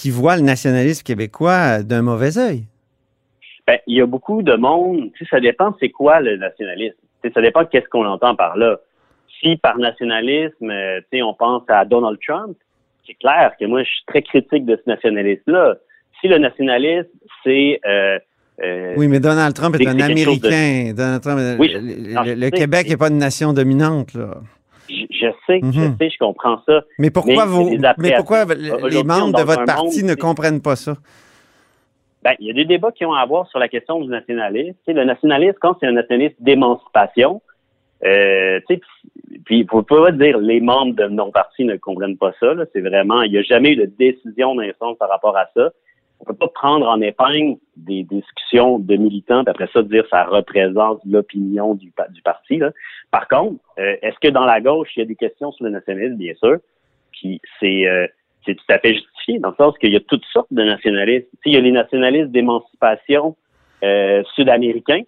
qui 0.00 0.10
voit 0.10 0.36
le 0.36 0.42
nationalisme 0.42 1.02
québécois 1.04 1.82
d'un 1.82 2.00
mauvais 2.00 2.38
œil. 2.38 2.64
Ben, 3.66 3.78
il 3.86 3.98
y 3.98 4.00
a 4.00 4.06
beaucoup 4.06 4.42
de 4.42 4.54
monde, 4.54 5.10
tu 5.12 5.24
sais, 5.24 5.30
ça 5.30 5.40
dépend 5.40 5.74
c'est 5.78 5.90
quoi 5.90 6.20
le 6.20 6.38
nationalisme. 6.38 6.96
Tu 7.22 7.28
sais, 7.28 7.34
ça 7.34 7.42
dépend 7.42 7.66
qu'est-ce 7.66 7.88
qu'on 7.88 8.06
entend 8.06 8.34
par 8.34 8.56
là 8.56 8.78
si 9.40 9.56
par 9.56 9.78
nationalisme, 9.78 10.70
euh, 10.70 11.00
on 11.22 11.34
pense 11.34 11.62
à 11.68 11.84
Donald 11.84 12.18
Trump, 12.26 12.56
c'est 13.06 13.14
clair 13.14 13.52
que 13.58 13.64
moi, 13.66 13.82
je 13.82 13.88
suis 13.88 14.04
très 14.06 14.22
critique 14.22 14.66
de 14.66 14.78
ce 14.82 14.90
nationalisme-là. 14.90 15.76
Si 16.20 16.28
le 16.28 16.38
nationalisme, 16.38 17.08
c'est... 17.44 17.80
Euh, 17.86 18.18
euh, 18.62 18.94
oui, 18.96 19.08
mais 19.08 19.20
Donald 19.20 19.54
Trump 19.54 19.74
est, 19.80 19.86
un 19.86 19.98
Américain. 19.98 20.92
Donald 20.94 21.22
Trump, 21.22 21.38
le, 21.38 22.50
Québec 22.50 22.88
n'est 22.88 22.96
pas 22.98 23.08
une 23.08 23.16
nation 23.16 23.54
dominante. 23.54 24.12
Là. 24.12 24.34
Je, 25.10 25.26
sais, 25.46 25.60
je 25.62 25.80
mhm. 25.80 25.96
sais, 25.98 26.10
je 26.10 26.18
comprends 26.18 26.60
ça. 26.66 26.82
Mais 26.98 27.10
pourquoi, 27.10 27.44
vous, 27.44 27.70
mais 27.98 28.12
pourquoi 28.16 28.44
les 28.44 29.04
membres 29.04 29.38
de 29.38 29.42
votre 29.42 29.64
parti 29.64 30.04
ne 30.04 30.14
comprennent 30.14 30.62
pas 30.62 30.76
ça? 30.76 30.94
Ben, 32.22 32.34
il 32.38 32.48
y 32.48 32.50
a 32.50 32.54
des 32.54 32.66
débats 32.66 32.92
qui 32.92 33.04
ont 33.06 33.14
à 33.14 33.24
voir 33.24 33.46
sur 33.48 33.58
la 33.58 33.68
question 33.68 34.00
du 34.00 34.08
nationalisme. 34.08 34.76
le 34.86 35.04
nationalisme, 35.04 35.56
quand 35.60 35.76
c'est 35.80 35.86
un 35.86 35.92
nationalisme 35.92 36.36
d'émancipation, 36.40 37.40
Euh, 38.02 38.60
tu 38.66 38.76
sais, 38.76 38.80
puis 39.44 39.60
il 39.60 39.66
faut 39.68 39.82
pas 39.82 40.10
dire 40.10 40.38
les 40.38 40.60
membres 40.60 40.94
de 40.94 41.06
nos 41.08 41.30
partis 41.30 41.64
ne 41.64 41.76
comprennent 41.76 42.16
pas 42.16 42.32
ça. 42.40 42.54
C'est 42.72 42.80
vraiment, 42.80 43.22
il 43.22 43.32
n'y 43.32 43.38
a 43.38 43.42
jamais 43.42 43.72
eu 43.72 43.76
de 43.76 43.84
décision 43.84 44.54
d'instance 44.54 44.96
par 44.96 45.10
rapport 45.10 45.36
à 45.36 45.46
ça. 45.54 45.70
On 46.20 46.24
peut 46.24 46.34
pas 46.34 46.48
prendre 46.48 46.86
en 46.86 47.00
épingle 47.00 47.58
des 47.76 48.02
discussions 48.04 48.78
de 48.78 48.96
militants, 48.96 49.42
puis 49.42 49.50
après 49.50 49.68
ça 49.72 49.82
dire 49.82 50.04
ça 50.10 50.24
représente 50.24 51.00
l'opinion 51.04 51.74
du, 51.74 51.92
du 52.10 52.22
parti. 52.22 52.58
Là. 52.58 52.72
Par 53.10 53.26
contre, 53.26 53.60
euh, 53.78 53.96
est-ce 54.02 54.18
que 54.20 54.28
dans 54.28 54.44
la 54.44 54.60
gauche, 54.60 54.88
il 54.96 55.00
y 55.00 55.02
a 55.02 55.06
des 55.06 55.16
questions 55.16 55.50
sur 55.52 55.64
le 55.64 55.70
nationalisme, 55.70 56.16
bien 56.16 56.34
sûr, 56.34 56.58
puis 57.12 57.40
c'est 57.58 57.88
euh, 57.88 58.06
c'est 58.44 58.54
tout 58.54 58.64
à 58.68 58.78
fait 58.78 58.94
justifié, 58.94 59.38
dans 59.38 59.50
le 59.50 59.56
sens 59.56 59.76
qu'il 59.78 59.92
y 59.92 59.96
a 59.96 60.00
toutes 60.00 60.24
sortes 60.32 60.52
de 60.52 60.62
nationalistes. 60.62 61.28
Il 61.44 61.54
y 61.54 61.56
a 61.56 61.60
les 61.60 61.72
nationalistes 61.72 62.30
d'émancipation 62.30 63.36
euh, 63.82 64.22
sud-américains, 64.34 65.02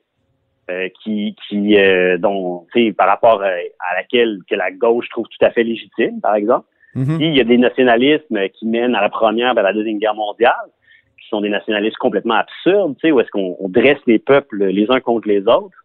euh, 0.71 0.89
qui, 1.03 1.35
qui 1.49 1.77
euh, 1.77 2.19
dont, 2.19 2.67
tu 2.73 2.87
sais, 2.87 2.93
par 2.93 3.09
rapport 3.09 3.43
euh, 3.43 3.57
à 3.81 3.97
laquelle 3.97 4.39
que 4.49 4.55
la 4.55 4.71
gauche 4.71 5.09
trouve 5.09 5.27
tout 5.27 5.45
à 5.45 5.51
fait 5.51 5.65
légitime, 5.65 6.21
par 6.21 6.37
exemple. 6.37 6.67
Mhm. 6.95 7.19
Puis 7.19 7.27
il 7.27 7.37
y 7.37 7.41
a 7.41 7.45
des 7.45 7.59
nationalismes 7.59 8.49
qui 8.51 8.67
mènent 8.67 8.95
à 8.95 9.01
la 9.01 9.09
première 9.09 9.59
à 9.59 9.63
la 9.63 9.73
deuxième 9.73 9.99
guerre 9.99 10.15
mondiale, 10.15 10.55
qui 11.23 11.29
sont 11.29 11.41
des 11.41 11.49
nationalismes 11.49 11.97
complètement 11.99 12.35
absurdes, 12.35 12.97
tu 12.97 13.09
sais, 13.09 13.13
où 13.13 13.21
est-ce 13.21 13.31
qu'on 13.31 13.57
on 13.61 13.69
dresse 13.69 14.01
les 14.07 14.19
peuples 14.19 14.65
les 14.65 14.91
uns 14.91 15.01
contre 15.01 15.29
les 15.29 15.43
autres, 15.47 15.77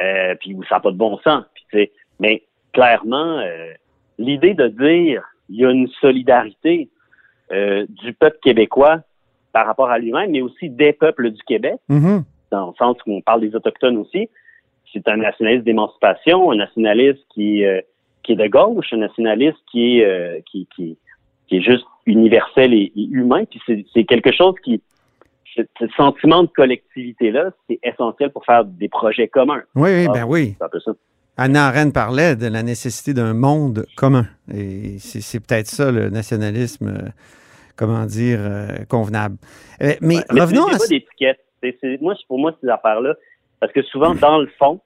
euh, 0.00 0.34
puis 0.40 0.54
où 0.54 0.62
ça 0.64 0.76
n'a 0.76 0.80
pas 0.80 0.90
de 0.90 0.96
bon 0.96 1.18
sens. 1.18 1.44
Puis, 1.54 1.64
tu 1.70 1.78
sais, 1.78 1.92
mais 2.20 2.42
clairement, 2.72 3.38
euh, 3.38 3.72
l'idée 4.18 4.54
de 4.54 4.68
dire 4.68 5.22
il 5.48 5.56
y 5.56 5.64
a 5.64 5.70
une 5.70 5.88
solidarité 6.00 6.88
euh, 7.52 7.86
du 7.88 8.12
peuple 8.12 8.38
québécois 8.42 9.00
par 9.52 9.66
rapport 9.66 9.90
à 9.90 9.98
lui-même, 9.98 10.30
mais 10.30 10.42
aussi 10.42 10.68
des 10.68 10.92
peuples 10.92 11.30
du 11.30 11.42
Québec, 11.44 11.76
Mhm. 11.88 12.24
dans 12.50 12.68
le 12.68 12.74
sens 12.74 12.96
où 13.06 13.14
on 13.14 13.20
parle 13.22 13.40
des 13.40 13.54
autochtones 13.56 13.96
aussi. 13.96 14.28
C'est 14.92 15.08
un 15.08 15.16
nationaliste 15.16 15.64
d'émancipation, 15.64 16.50
un 16.50 16.56
nationaliste 16.56 17.20
qui, 17.34 17.64
euh, 17.64 17.80
qui 18.22 18.32
est 18.32 18.36
de 18.36 18.46
gauche, 18.46 18.92
un 18.92 18.98
nationaliste 18.98 19.58
qui 19.70 19.98
est, 19.98 20.04
euh, 20.04 20.40
qui, 20.50 20.68
qui, 20.74 20.98
qui 21.48 21.56
est 21.58 21.62
juste 21.62 21.84
universel 22.06 22.72
et, 22.74 22.92
et 22.96 23.08
humain. 23.10 23.44
Puis 23.44 23.60
c'est, 23.94 24.04
quelque 24.04 24.32
chose 24.32 24.54
qui, 24.64 24.80
ce, 25.54 25.62
ce 25.78 25.86
sentiment 25.96 26.42
de 26.42 26.48
collectivité-là, 26.48 27.50
c'est 27.68 27.78
essentiel 27.82 28.30
pour 28.30 28.44
faire 28.44 28.64
des 28.64 28.88
projets 28.88 29.28
communs. 29.28 29.62
Oui, 29.74 29.90
oui, 29.90 30.06
Ah. 30.08 30.12
ben 30.12 30.24
oui. 30.26 30.54
C'est 30.58 30.64
un 30.64 30.68
peu 30.68 30.80
ça. 30.80 30.92
Anna 31.36 31.66
Arendt 31.68 31.92
parlait 31.92 32.34
de 32.34 32.46
la 32.48 32.62
nécessité 32.62 33.14
d'un 33.14 33.32
monde 33.32 33.86
commun. 33.96 34.26
Et 34.52 34.98
c'est 34.98 35.38
peut-être 35.44 35.66
ça, 35.68 35.92
le 35.92 36.10
nationalisme, 36.10 36.88
euh, 36.88 37.08
comment 37.76 38.04
dire, 38.06 38.38
euh, 38.40 38.66
convenable. 38.88 39.36
Euh, 39.82 39.92
mais 40.00 40.16
Ouais, 40.16 40.22
mais 40.32 40.40
revenons 40.40 40.66
c'est 40.68 40.74
à... 40.74 40.78
pas 40.78 40.86
d'étiquette. 40.88 41.38
C'est, 41.62 41.78
c'est- 41.80 42.00
moi, 42.02 42.14
c'est- 42.16 42.26
pour 42.26 42.38
moi, 42.40 42.52
ces 42.60 42.68
affaires-là, 42.68 43.14
parce 43.60 43.72
que 43.72 43.82
souvent, 43.82 44.14
dans 44.14 44.38
le 44.38 44.48
fond, 44.58 44.80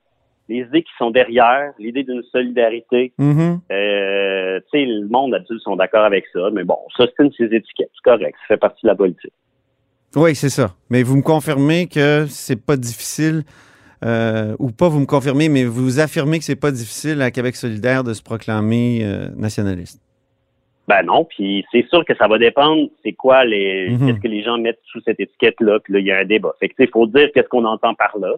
les 0.48 0.58
idées 0.60 0.82
qui 0.82 0.92
sont 0.98 1.10
derrière, 1.10 1.72
l'idée 1.78 2.02
d'une 2.02 2.22
solidarité, 2.24 3.12
Mhm. 3.18 3.60
Euh, 3.70 4.60
tu 4.72 4.78
sais, 4.78 4.84
le 4.84 5.08
monde 5.08 5.34
adulte 5.34 5.60
sont 5.62 5.76
d'accord 5.76 6.04
avec 6.04 6.24
ça, 6.32 6.50
mais 6.52 6.64
bon, 6.64 6.78
ça, 6.96 7.06
c'est 7.06 7.22
une 7.22 7.30
de 7.30 7.34
ces 7.34 7.44
étiquettes. 7.56 7.90
C'est 7.94 8.10
correct. 8.10 8.34
Ça 8.42 8.54
fait 8.54 8.56
partie 8.58 8.84
de 8.84 8.88
la 8.88 8.94
politique. 8.96 9.32
Oui, 10.14 10.34
c'est 10.34 10.50
ça. 10.50 10.74
Mais 10.90 11.02
vous 11.02 11.16
me 11.16 11.22
confirmez 11.22 11.86
que 11.86 12.26
c'est 12.28 12.60
pas 12.66 12.76
difficile, 12.76 13.44
euh, 14.04 14.54
ou 14.58 14.70
pas 14.70 14.88
vous 14.88 15.00
me 15.00 15.06
confirmez, 15.06 15.48
mais 15.48 15.64
vous 15.64 16.00
affirmez 16.00 16.38
que 16.38 16.44
c'est 16.44 16.60
pas 16.60 16.70
difficile 16.70 17.22
à 17.22 17.30
Québec 17.30 17.56
solidaire 17.56 18.04
de 18.04 18.12
se 18.12 18.22
proclamer 18.22 19.00
euh, 19.02 19.28
nationaliste. 19.36 20.02
Ben 20.88 21.02
non, 21.04 21.24
puis 21.24 21.64
c'est 21.70 21.86
sûr 21.88 22.04
que 22.04 22.14
ça 22.16 22.26
va 22.26 22.38
dépendre 22.38 22.88
c'est 23.04 23.12
quoi 23.12 23.44
les 23.44 23.90
Mhm. 23.90 24.06
qu'est-ce 24.08 24.20
que 24.20 24.28
les 24.28 24.42
gens 24.42 24.58
mettent 24.58 24.80
sous 24.86 25.00
cette 25.02 25.20
étiquette-là, 25.20 25.78
puis 25.80 25.94
là, 25.94 26.00
il 26.00 26.06
y 26.06 26.10
a 26.12 26.18
un 26.18 26.24
débat. 26.24 26.52
Fait 26.58 26.68
que 26.68 26.74
tu 26.74 26.82
sais, 26.82 26.88
il 26.88 26.92
faut 26.92 27.06
dire 27.06 27.30
qu'est-ce 27.32 27.48
qu'on 27.48 27.64
entend 27.64 27.94
par 27.94 28.18
là. 28.20 28.34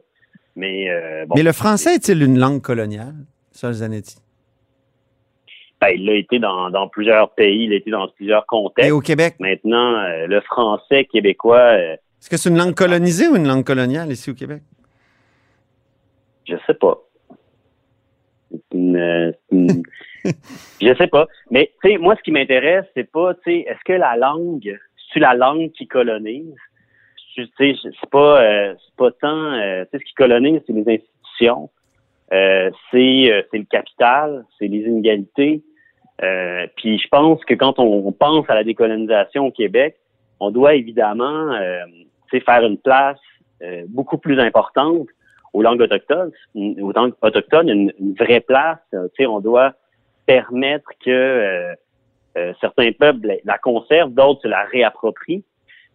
Mais 0.56 0.90
euh, 0.90 1.26
bon, 1.26 1.34
Mais 1.36 1.42
le 1.42 1.52
français 1.52 1.94
est-il 1.96 2.22
une 2.22 2.38
langue 2.38 2.62
coloniale, 2.62 3.14
Sol 3.52 3.72
Zanetti? 3.72 4.16
ben, 5.80 5.88
il 5.96 6.08
a 6.08 6.14
été 6.14 6.38
dans, 6.38 6.70
dans 6.70 6.88
plusieurs 6.88 7.34
pays, 7.34 7.64
il 7.64 7.72
a 7.72 7.76
été 7.76 7.90
dans 7.90 8.08
plusieurs 8.08 8.42
Et 8.42 8.46
contextes. 8.46 8.92
au 8.92 9.00
Québec, 9.00 9.34
Maintenant, 9.40 9.98
euh, 9.98 10.26
le 10.26 10.40
français 10.40 11.04
québécois, 11.04 11.58
euh, 11.58 11.92
est-ce 11.94 12.30
que 12.30 12.36
c'est 12.38 12.48
une 12.48 12.56
langue 12.56 12.74
colonisée 12.74 13.28
ou 13.28 13.36
une 13.36 13.46
langue 13.46 13.64
coloniale 13.64 14.10
ici 14.10 14.30
au 14.30 14.34
Québec? 14.34 14.62
Je 16.48 16.54
sais 16.66 16.74
pas. 16.74 16.98
Une, 18.72 19.34
une- 19.50 19.82
je 20.80 20.94
sais 20.96 21.06
pas. 21.08 21.26
Mais 21.50 21.72
tu 21.82 21.90
sais, 21.90 21.98
moi, 21.98 22.14
ce 22.16 22.22
qui 22.22 22.30
m'intéresse, 22.30 22.84
c'est 22.94 23.10
pas, 23.10 23.34
tu 23.34 23.40
sais, 23.44 23.58
est-ce 23.68 23.82
que 23.84 23.92
la 23.92 24.16
langue, 24.16 24.78
c'est 25.12 25.20
la 25.20 25.34
langue 25.34 25.70
qui 25.72 25.86
colonise? 25.86 26.54
Tu 27.34 27.46
sais, 27.58 27.74
c'est 27.82 28.10
pas, 28.10 28.42
euh, 28.42 28.74
pas 28.96 29.10
tant, 29.10 29.54
euh, 29.54 29.84
tu 29.84 29.90
sais, 29.90 29.98
ce 29.98 30.08
qui 30.08 30.14
colonise, 30.14 30.60
c'est 30.66 30.72
les 30.72 30.82
institutions, 30.82 31.68
euh, 32.32 32.70
c'est, 32.90 33.32
euh, 33.32 33.42
le 33.52 33.64
capital, 33.64 34.44
c'est 34.58 34.68
les 34.68 34.80
inégalités. 34.80 35.62
Euh, 36.22 36.66
puis 36.76 36.98
je 36.98 37.08
pense 37.08 37.44
que 37.44 37.54
quand 37.54 37.78
on, 37.78 38.12
pense 38.12 38.48
à 38.48 38.54
la 38.54 38.64
décolonisation 38.64 39.46
au 39.46 39.50
Québec, 39.50 39.96
on 40.40 40.50
doit 40.50 40.74
évidemment, 40.74 41.52
euh, 41.52 41.84
faire 42.32 42.64
une 42.64 42.78
place 42.78 43.18
beaucoup 43.86 44.18
plus 44.18 44.40
importante 44.40 45.06
aux 45.52 45.62
langues 45.62 45.80
autochtones, 45.80 46.32
aux 46.56 46.90
langues 46.90 47.14
autochtones, 47.22 47.68
une, 47.68 48.14
vraie 48.18 48.40
place. 48.40 48.78
on 49.20 49.38
doit 49.38 49.74
permettre 50.26 50.90
que 51.04 51.76
certains 52.60 52.90
peuples 52.90 53.36
la 53.44 53.58
conservent, 53.58 54.12
d'autres 54.12 54.42
se 54.42 54.48
la 54.48 54.64
réapproprient, 54.64 55.44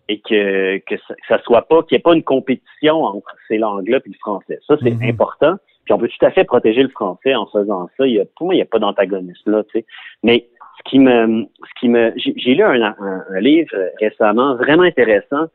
et 0.10 0.20
que 0.20 0.78
que 0.80 0.96
ça, 1.28 1.40
soit 1.44 1.62
pas 1.62 1.84
qu'il 1.84 1.96
n'y 1.96 2.00
ait 2.00 2.04
pas 2.04 2.14
une 2.16 2.24
compétition 2.24 3.04
entre 3.04 3.34
ces 3.48 3.58
langues-là 3.58 4.00
puis 4.02 4.12
le 4.12 4.18
français. 4.18 4.60
Ça 4.68 4.76
c'est 4.84 4.92
Mhm. 4.92 5.10
important. 5.10 5.56
Puis 5.86 5.94
on 5.94 5.98
peut 5.98 6.10
tout 6.10 6.26
à 6.26 6.32
fait 6.32 6.44
protéger 6.44 6.84
le 6.84 6.90
français 6.90 7.34
en 7.36 7.46
faisant 7.48 7.90
ça. 7.98 8.06
Il 8.06 8.14
y 8.14 8.20
a, 8.20 8.26
pour 8.36 8.48
moi, 8.48 8.54
il 8.56 8.58
n'y 8.58 8.62
a 8.64 8.66
pas 8.66 8.80
d'antagonisme 8.80 9.52
là. 9.52 9.64
Tu 9.72 9.80
sais. 9.80 9.86
Mais 10.24 10.48
ce 10.78 10.90
qui 10.90 11.00
me, 11.00 11.46
ce 11.64 11.80
qui 11.80 11.90
me, 11.90 12.14
j'ai 12.18 12.56
lu 12.56 12.64
un, 12.64 12.82
un- 12.82 13.24
un 13.30 13.40
livre 13.40 13.70
euh, 13.74 13.88
récemment 14.00 14.56
vraiment 14.56 14.84
intéressant 14.84 15.46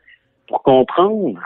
pour 0.49 0.63
comprendre, 0.63 1.39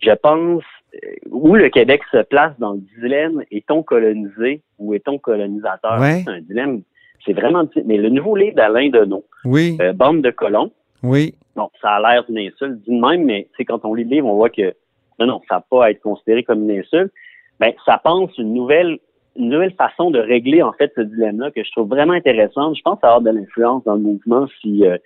je 0.00 0.10
pense, 0.12 0.62
euh, 0.94 0.98
où 1.30 1.54
le 1.54 1.68
Québec 1.68 2.02
se 2.12 2.22
place 2.22 2.52
dans 2.58 2.72
le 2.72 2.80
dilemme 3.00 3.42
est-on 3.50 3.82
colonisé 3.82 4.62
ou 4.78 4.94
est-on 4.94 5.18
colonisateur? 5.18 5.98
Ouais. 6.00 6.22
C'est 6.24 6.30
un 6.30 6.40
dilemme. 6.40 6.82
C'est 7.24 7.32
vraiment. 7.32 7.64
Mais 7.84 7.96
le 7.96 8.08
nouveau 8.10 8.36
livre 8.36 8.54
d'Alain 8.56 8.88
Deneau, 8.90 9.24
Oui, 9.44 9.76
euh, 9.80 9.92
Bande 9.92 10.22
de 10.22 10.30
colons. 10.30 10.70
Oui. 11.06 11.34
Bon, 11.54 11.70
ça 11.80 11.94
a 11.94 12.00
l'air 12.00 12.24
d'une 12.24 12.38
insulte 12.38 12.82
dit 12.82 12.90
de 12.90 13.00
même, 13.00 13.24
mais 13.24 13.48
c'est 13.56 13.64
quand 13.64 13.84
on 13.84 13.94
lit 13.94 14.04
le 14.04 14.10
livre, 14.10 14.26
on 14.26 14.34
voit 14.34 14.50
que 14.50 14.74
non, 15.18 15.26
non, 15.26 15.40
ça 15.48 15.56
n'a 15.56 15.64
pas 15.68 15.86
à 15.86 15.90
être 15.90 16.02
considéré 16.02 16.42
comme 16.42 16.68
une 16.68 16.78
insulte. 16.78 17.12
Ben, 17.58 17.72
ça 17.86 17.98
pense 18.02 18.36
une 18.36 18.52
nouvelle, 18.52 18.98
une 19.36 19.48
nouvelle 19.48 19.72
façon 19.74 20.10
de 20.10 20.18
régler 20.18 20.62
en 20.62 20.72
fait 20.72 20.92
ce 20.94 21.00
dilemme-là 21.00 21.50
que 21.50 21.64
je 21.64 21.70
trouve 21.70 21.88
vraiment 21.88 22.12
intéressante. 22.12 22.76
Je 22.76 22.82
pense 22.82 22.98
avoir 23.02 23.22
de 23.22 23.30
l'influence 23.30 23.82
dans 23.84 23.94
le 23.94 24.02
mouvement 24.02 24.46
si 24.60 24.84
euh, 24.84 24.98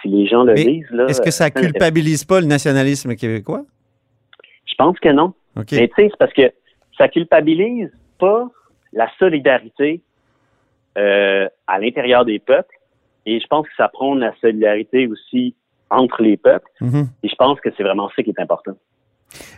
si 0.00 0.08
les 0.08 0.26
gens 0.26 0.44
le 0.44 0.54
Mais 0.54 0.64
lisent. 0.64 0.90
Là, 0.90 1.06
Est-ce 1.06 1.20
que 1.20 1.30
ça 1.30 1.50
culpabilise 1.50 2.24
pas 2.24 2.40
le 2.40 2.46
nationalisme 2.46 3.16
québécois? 3.16 3.62
Je 4.66 4.74
pense 4.76 4.98
que 5.00 5.08
non. 5.08 5.32
OK. 5.56 5.72
Mais 5.72 5.88
tu 5.88 5.94
sais, 5.96 6.08
c'est 6.10 6.18
parce 6.18 6.32
que 6.32 6.52
ça 6.96 7.08
culpabilise 7.08 7.90
pas 8.18 8.48
la 8.92 9.08
solidarité 9.18 10.00
euh, 10.96 11.48
à 11.66 11.78
l'intérieur 11.78 12.24
des 12.24 12.38
peuples. 12.38 12.74
Et 13.26 13.40
je 13.40 13.46
pense 13.48 13.66
que 13.66 13.72
ça 13.76 13.88
prône 13.88 14.20
la 14.20 14.32
solidarité 14.40 15.06
aussi 15.08 15.54
entre 15.90 16.22
les 16.22 16.36
peuples. 16.36 16.68
Mhm. 16.80 17.08
Et 17.22 17.28
je 17.28 17.34
pense 17.36 17.60
que 17.60 17.68
c'est 17.76 17.82
vraiment 17.82 18.08
ça 18.14 18.22
qui 18.22 18.30
est 18.30 18.40
important. 18.40 18.72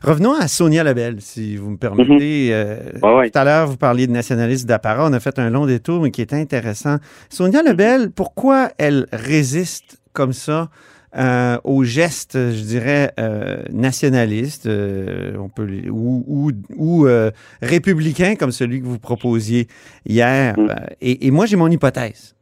Revenons 0.02 0.32
à 0.34 0.48
Sonia 0.48 0.82
Lebel, 0.82 1.20
si 1.20 1.56
vous 1.56 1.70
me 1.70 1.76
permettez. 1.76 2.48
Euh, 2.52 2.76
Mhm. 2.94 3.00
Ouais, 3.04 3.14
ouais. 3.18 3.30
Tout 3.30 3.38
à 3.38 3.44
l'heure, 3.44 3.66
vous 3.66 3.76
parliez 3.76 4.06
de 4.06 4.12
nationalisme 4.12 4.66
d'apparat. 4.66 5.06
On 5.08 5.12
a 5.12 5.20
fait 5.20 5.38
un 5.38 5.50
long 5.50 5.66
détour, 5.66 6.02
mais 6.02 6.10
qui 6.10 6.22
est 6.22 6.32
intéressant. 6.32 6.96
Sonia 7.28 7.62
Lebel, 7.62 8.10
pourquoi 8.10 8.70
elle 8.78 9.06
résiste 9.12 10.00
comme 10.14 10.32
ça 10.32 10.68
euh, 11.16 11.58
aux 11.64 11.84
gestes, 11.84 12.34
je 12.36 12.62
dirais, 12.64 13.12
euh, 13.18 13.62
nationalistes 13.72 14.66
euh, 14.66 15.36
on 15.38 15.48
peut, 15.48 15.64
les- 15.64 15.88
ou, 15.88 16.22
ou, 16.26 16.50
ou, 16.76 17.06
euh, 17.06 17.30
républicains, 17.62 18.34
comme 18.36 18.50
celui 18.52 18.80
que 18.80 18.86
vous 18.86 18.98
proposiez 18.98 19.68
hier? 20.06 20.54
Mhm. 20.58 20.68
Euh, 20.70 20.74
et, 21.00 21.26
et 21.26 21.30
moi, 21.30 21.46
j'ai 21.46 21.56
mon 21.56 21.68
hypothèse. 21.70 22.34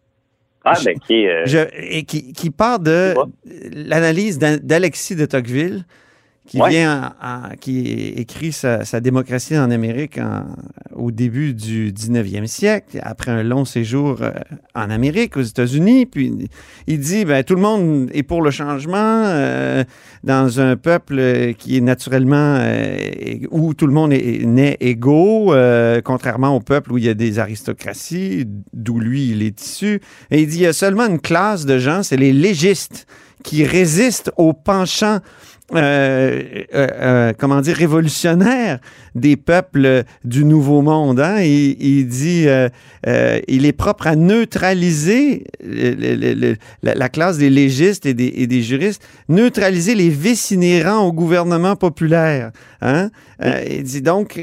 Ah, 0.69 0.75
ben, 0.85 0.99
qui 0.99 1.27
euh, 1.27 1.45
Je, 1.47 1.59
et 1.79 2.03
qui, 2.05 2.33
qui 2.33 2.51
part 2.51 2.81
de 2.81 3.15
l'analyse 3.73 4.39
d'A- 4.39 4.59
d'Alexis 4.59 5.15
de 5.17 5.25
Tocqueville, 5.27 5.85
qui 6.47 6.61
Ouais. 6.61 6.71
vient, 6.71 7.13
en- 7.21 7.27
en- 7.51 7.57
qui 7.61 7.81
écrit 8.17 8.53
sa, 8.53 8.85
sa 8.85 9.01
démocratie 9.01 9.59
en 9.59 9.71
Amérique 9.71 10.19
en- 10.19 10.45
au 10.95 11.11
début 11.11 11.55
du 11.55 11.93
19e 11.93 12.47
siècle, 12.47 13.01
après 13.03 13.33
un 13.33 13.43
long 13.43 13.65
séjour 13.65 14.19
euh, 14.23 14.31
en 14.75 14.89
Amérique, 14.91 15.37
aux 15.37 15.43
États-Unis. 15.43 16.07
Puis 16.07 16.49
il 16.87 17.01
dit, 17.01 17.25
ben, 17.25 17.43
tout 17.43 17.55
le 17.57 17.61
monde 17.61 18.09
est 18.15 18.23
pour 18.23 18.43
le 18.43 18.51
changement 18.51 18.95
euh, 19.27 19.83
dans 20.25 20.61
un 20.61 20.77
peuple 20.77 21.53
qui 21.59 21.77
est 21.77 21.81
naturellement, 21.81 22.59
euh, 22.61 22.97
où 23.51 23.75
tout 23.75 23.87
le 23.89 23.93
monde 23.93 24.13
est, 24.13 24.45
né 24.47 24.77
égaux, 24.81 25.53
euh, 25.53 26.01
contrairement 26.01 26.55
au 26.55 26.61
peuple 26.61 26.93
où 26.93 26.99
il 26.99 27.05
y 27.05 27.09
a 27.09 27.15
des 27.15 27.39
aristocraties, 27.41 28.47
d'où 28.73 29.01
lui 29.01 29.31
il 29.31 29.43
est 29.43 29.61
issu. 29.61 30.01
Et 30.31 30.43
il 30.43 30.49
dit, 30.49 30.57
il 30.59 30.63
y 30.63 30.67
a 30.67 30.73
seulement 30.73 31.07
une 31.07 31.21
classe 31.21 31.67
de 31.67 31.79
gens, 31.79 32.03
c'est 32.03 32.17
les 32.17 32.33
légistes, 32.33 33.07
qui 33.43 33.65
résistent 33.65 34.33
au 34.37 34.53
penchant 34.53 35.19
euh, 35.75 36.43
euh, 36.75 36.87
euh, 37.01 37.33
comment 37.37 37.61
dire, 37.61 37.77
révolutionnaire 37.77 38.79
des 39.17 39.37
peuples 39.37 40.05
du 40.25 40.45
Nouveau 40.45 40.81
Monde. 40.83 41.19
Hein? 41.21 41.41
Il, 41.41 41.77
il 41.81 42.07
dit, 42.07 42.47
euh, 42.47 42.69
euh, 43.07 43.41
il 43.49 43.67
est 43.67 43.73
propre 43.73 44.07
à 44.07 44.15
neutraliser 44.15 45.45
le- 45.65 45.95
le- 45.95 46.35
le- 46.35 46.57
la, 46.83 46.95
la 46.95 47.09
classe 47.09 47.39
des 47.39 47.51
légistes 47.51 48.07
et 48.07 48.15
des, 48.15 48.33
et 48.37 48.47
des 48.47 48.63
juristes, 48.63 49.03
neutraliser 49.29 49.95
les 49.95 50.09
vices 50.09 50.53
inhérents 50.53 51.01
au 51.05 51.13
gouvernement 51.13 51.75
populaire. 51.77 52.53
Hein? 52.81 53.11
Euh, 53.43 53.65
il 53.69 53.83
dit 53.83 54.03
donc, 54.03 54.39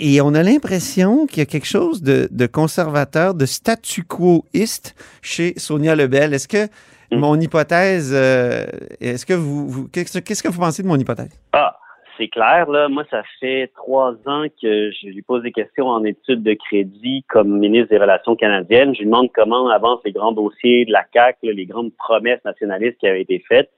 et 0.00 0.20
on 0.20 0.34
a 0.34 0.42
l'impression 0.42 1.26
qu'il 1.26 1.38
y 1.38 1.42
a 1.42 1.46
quelque 1.46 1.66
chose 1.66 2.02
de, 2.02 2.28
de 2.30 2.46
conservateur, 2.46 3.34
de 3.34 3.44
statu 3.46 4.04
quoiste 4.04 4.94
chez 5.20 5.54
Sonia 5.58 5.94
Lebel. 5.94 6.32
Est-ce 6.32 6.48
que. 6.48 6.68
Mon 7.16 7.38
hypothèse, 7.40 8.12
euh, 8.14 8.64
est-ce 9.00 9.26
que 9.26 9.34
vous, 9.34 9.68
vous- 9.68 9.88
qu'est-ce 9.88 10.18
qu'est-ce 10.18 10.42
que 10.42 10.48
vous 10.48 10.60
pensez 10.60 10.82
de 10.82 10.88
mon 10.88 10.96
hypothèse? 10.96 11.30
Ah, 11.52 11.76
c'est 12.18 12.28
clair, 12.28 12.68
là. 12.70 12.88
Moi, 12.88 13.04
ça 13.10 13.22
fait 13.40 13.70
trois 13.74 14.12
ans 14.26 14.44
que 14.60 14.90
je 14.90 15.06
lui 15.06 15.22
pose 15.22 15.42
des 15.42 15.52
questions 15.52 15.86
en 15.88 16.04
études 16.04 16.42
de 16.42 16.54
crédit 16.54 17.24
comme 17.28 17.58
ministre 17.58 17.88
des 17.90 17.98
Relations 17.98 18.36
canadiennes. 18.36 18.94
Je 18.94 19.00
lui 19.00 19.06
demande 19.06 19.30
comment 19.34 19.68
avancent 19.68 20.02
les 20.04 20.12
grands 20.12 20.32
dossiers 20.32 20.84
de 20.84 20.92
la 20.92 21.04
CAQ, 21.12 21.46
là, 21.46 21.52
les 21.52 21.66
grandes 21.66 21.92
promesses 21.96 22.44
nationalistes 22.44 22.98
qui 22.98 23.06
avaient 23.08 23.22
été 23.22 23.42
faites. 23.48 23.70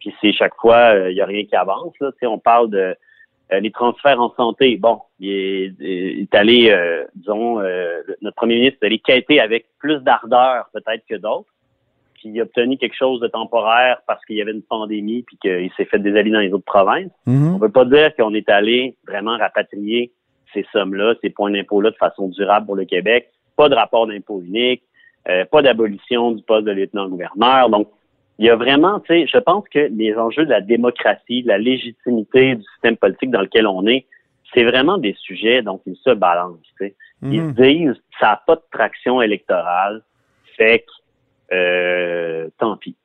Puis 0.00 0.14
c'est 0.20 0.32
chaque 0.32 0.54
fois, 0.60 0.94
il 1.08 1.14
n'y 1.14 1.20
a 1.20 1.26
rien 1.26 1.44
qui 1.44 1.56
avance. 1.56 1.92
Là. 2.00 2.10
On 2.22 2.38
parle 2.38 2.70
de 2.70 2.94
euh, 3.52 3.60
les 3.60 3.70
transferts 3.70 4.20
en 4.20 4.32
santé. 4.36 4.76
Bon, 4.76 5.00
il 5.18 5.30
est, 5.30 5.72
il 5.80 6.20
est 6.22 6.34
allé, 6.34 6.70
euh, 6.70 7.04
disons, 7.14 7.60
euh, 7.60 8.02
notre 8.20 8.36
premier 8.36 8.56
ministre 8.56 8.78
est 8.82 8.86
allé 8.86 8.98
quêter 8.98 9.40
avec 9.40 9.66
plus 9.78 9.98
d'ardeur 10.00 10.68
peut-être 10.72 11.02
que 11.08 11.14
d'autres. 11.16 11.48
Puis 12.18 12.30
il 12.30 12.40
a 12.40 12.42
obtenu 12.44 12.76
quelque 12.76 12.96
chose 12.96 13.20
de 13.20 13.28
temporaire 13.28 13.98
parce 14.06 14.24
qu'il 14.24 14.36
y 14.36 14.42
avait 14.42 14.52
une 14.52 14.62
pandémie 14.62 15.22
puis 15.22 15.36
qu'il 15.40 15.70
s'est 15.76 15.84
fait 15.84 15.98
des 15.98 16.16
amis 16.18 16.30
dans 16.32 16.40
les 16.40 16.52
autres 16.52 16.64
provinces. 16.64 17.10
Mhm. 17.26 17.54
On 17.54 17.58
peut 17.58 17.70
pas 17.70 17.84
dire 17.84 18.14
qu'on 18.16 18.34
est 18.34 18.48
allé 18.48 18.96
vraiment 19.06 19.36
rapatrier 19.38 20.12
ces 20.52 20.66
sommes-là, 20.72 21.14
ces 21.22 21.30
points 21.30 21.50
d'impôt-là 21.50 21.90
de 21.90 21.96
façon 21.96 22.28
durable 22.28 22.66
pour 22.66 22.74
le 22.76 22.84
Québec. 22.84 23.30
Pas 23.56 23.68
de 23.68 23.74
rapport 23.74 24.06
d'impôt 24.06 24.40
unique, 24.42 24.82
euh, 25.28 25.44
pas 25.44 25.62
d'abolition 25.62 26.32
du 26.32 26.42
poste 26.42 26.64
de 26.66 26.72
lieutenant-gouverneur. 26.72 27.68
Donc, 27.70 27.88
il 28.38 28.46
y 28.46 28.50
a 28.50 28.56
vraiment, 28.56 29.00
tu 29.00 29.08
sais, 29.08 29.26
je 29.26 29.38
pense 29.38 29.64
que 29.68 29.88
les 29.92 30.14
enjeux 30.16 30.44
de 30.44 30.50
la 30.50 30.60
démocratie, 30.60 31.42
de 31.42 31.48
la 31.48 31.58
légitimité 31.58 32.54
du 32.54 32.62
système 32.74 32.96
politique 32.96 33.30
dans 33.30 33.40
lequel 33.42 33.66
on 33.66 33.86
est, 33.86 34.06
c'est 34.54 34.64
vraiment 34.64 34.96
des 34.96 35.14
sujets 35.20 35.60
dont 35.62 35.80
ils 35.86 35.96
se 35.96 36.10
balancent. 36.10 36.58
tu 36.78 36.86
sais. 36.86 36.94
Ils 37.22 37.42
Mhm. 37.42 37.56
se 37.56 37.62
disent, 37.62 38.02
ça 38.20 38.26
n'a 38.26 38.42
pas 38.46 38.54
de 38.56 38.62
traction 38.72 39.20
électorale, 39.20 40.02
fait 40.56 40.80
que, 40.80 40.92
euh, 41.52 42.48
tant 42.58 42.76
pis. 42.76 42.96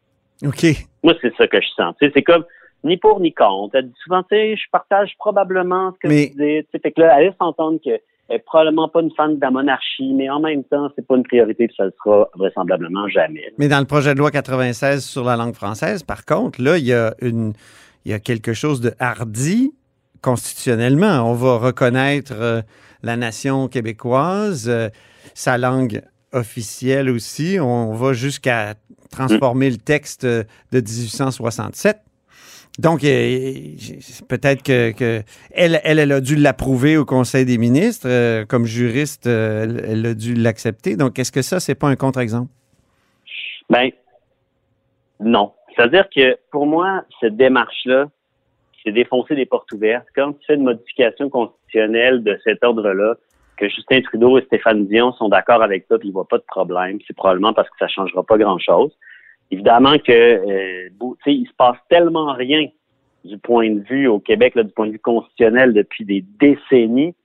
OK. 0.45 0.65
Moi, 1.03 1.13
c'est 1.21 1.33
ça 1.35 1.47
que 1.47 1.61
je 1.61 1.67
sens. 1.75 1.95
C'est 2.01 2.21
comme 2.23 2.43
ni 2.83 2.97
pour 2.97 3.19
ni 3.19 3.33
contre. 3.33 3.75
Elle 3.75 3.87
dit 3.87 3.95
souvent, 4.03 4.23
tu 4.23 4.35
sais, 4.35 4.55
je 4.57 4.63
partage 4.71 5.13
probablement 5.17 5.93
ce 5.93 5.99
que 5.99 6.07
Mais- 6.07 6.27
tu 6.31 6.37
dis. 6.37 6.63
Tu 6.63 6.67
sais, 6.73 6.79
fait 6.79 6.91
que 6.91 7.01
là, 7.01 7.17
elle 7.17 7.27
laisse 7.27 7.35
entendre 7.39 7.79
qu'elle 7.81 8.01
est 8.29 8.39
probablement 8.39 8.89
pas 8.89 9.01
une 9.01 9.11
fan 9.15 9.35
de 9.35 9.41
la 9.41 9.51
monarchie, 9.51 10.13
mais 10.13 10.29
en 10.29 10.39
même 10.41 10.63
temps, 10.65 10.89
c'est 10.95 11.05
pas 11.05 11.15
une 11.15 11.23
priorité, 11.23 11.67
puis 11.67 11.75
ça 11.77 11.85
le 11.85 11.93
sera 12.03 12.29
vraisemblablement 12.35 13.07
jamais. 13.07 13.53
Mais 13.57 13.67
dans 13.69 13.79
le 13.79 13.85
projet 13.85 14.13
de 14.13 14.19
loi 14.19 14.31
96 14.31 15.05
sur 15.05 15.23
la 15.23 15.35
langue 15.37 15.53
française, 15.55 16.03
par 16.03 16.25
contre, 16.25 16.61
là, 16.61 16.77
il 16.77 16.85
y 16.85 16.93
a, 16.93 17.13
une, 17.21 17.53
il 18.05 18.11
y 18.11 18.13
a 18.13 18.19
quelque 18.19 18.53
chose 18.53 18.81
de 18.81 18.91
hardi 18.99 19.73
constitutionnellement. 20.21 21.29
On 21.29 21.33
va 21.33 21.57
reconnaître 21.57 22.33
euh, 22.35 22.61
la 23.03 23.15
nation 23.17 23.67
québécoise, 23.67 24.67
euh, 24.69 24.89
sa 25.33 25.57
langue 25.57 26.01
officielle 26.33 27.09
aussi. 27.09 27.57
On 27.59 27.93
va 27.93 28.13
jusqu'à 28.13 28.75
transformer 29.11 29.69
le 29.69 29.77
texte 29.77 30.25
de 30.25 30.45
1867. 30.73 31.97
Donc, 32.79 33.03
euh, 33.03 33.35
peut-être 34.27 34.63
que, 34.63 35.21
elle, 35.51 35.79
elle, 35.83 36.11
a 36.11 36.19
dû 36.21 36.35
l'approuver 36.35 36.97
au 36.97 37.05
Conseil 37.05 37.45
des 37.45 37.59
ministres. 37.59 38.07
euh, 38.09 38.45
comme 38.45 38.65
juriste, 38.65 39.27
euh, 39.27 39.67
elle- 39.87 40.05
a 40.07 40.13
dû 40.15 40.33
l'accepter. 40.33 40.95
Donc, 40.95 41.19
est-ce 41.19 41.31
que 41.31 41.43
ça, 41.43 41.59
c'est 41.59 41.75
pas 41.75 41.87
un 41.87 41.95
contre-exemple? 41.95 42.49
Ben, 43.69 43.89
non. 45.19 45.53
C'est-à-dire 45.75 46.05
que 46.15 46.37
pour 46.51 46.65
moi, 46.65 47.03
cette 47.19 47.37
démarche-là, 47.37 48.09
c'est 48.83 48.91
défoncer 48.91 49.35
des 49.35 49.45
portes 49.45 49.71
ouvertes. 49.71 50.07
Quand 50.15 50.33
tu 50.33 50.39
fais 50.47 50.55
une 50.55 50.63
modification 50.63 51.29
constitutionnelle 51.29 52.23
de 52.23 52.39
cet 52.43 52.63
ordre-là, 52.63 53.15
que 53.57 53.69
Justin 53.69 54.01
Trudeau 54.01 54.37
et 54.37 54.43
Stéphane 54.45 54.87
Dion 54.87 55.13
sont 55.13 55.29
d'accord 55.29 55.61
avec 55.61 55.85
ça, 55.89 55.97
puis 55.97 56.09
ils 56.09 56.11
voient 56.11 56.27
pas 56.27 56.37
de 56.37 56.45
problème, 56.47 56.99
c'est 57.07 57.15
probablement 57.15 57.53
parce 57.53 57.69
que 57.69 57.75
ça 57.79 57.87
changera 57.87 58.23
pas 58.23 58.37
grand-chose. 58.37 58.91
Évidemment 59.51 59.97
que, 59.99 60.11
euh, 60.11 60.89
beau- 60.93 61.15
tu 61.23 61.31
sais, 61.31 61.37
il 61.37 61.47
se 61.47 61.53
passe 61.53 61.77
tellement 61.89 62.33
rien 62.33 62.67
du 63.23 63.37
point 63.37 63.69
de 63.69 63.79
vue 63.81 64.07
au 64.07 64.19
Québec, 64.19 64.55
là, 64.55 64.63
du 64.63 64.71
point 64.71 64.87
de 64.87 64.93
vue 64.93 64.99
constitutionnel 64.99 65.73
depuis 65.73 66.03
des 66.05 66.25
décennies, 66.39 67.15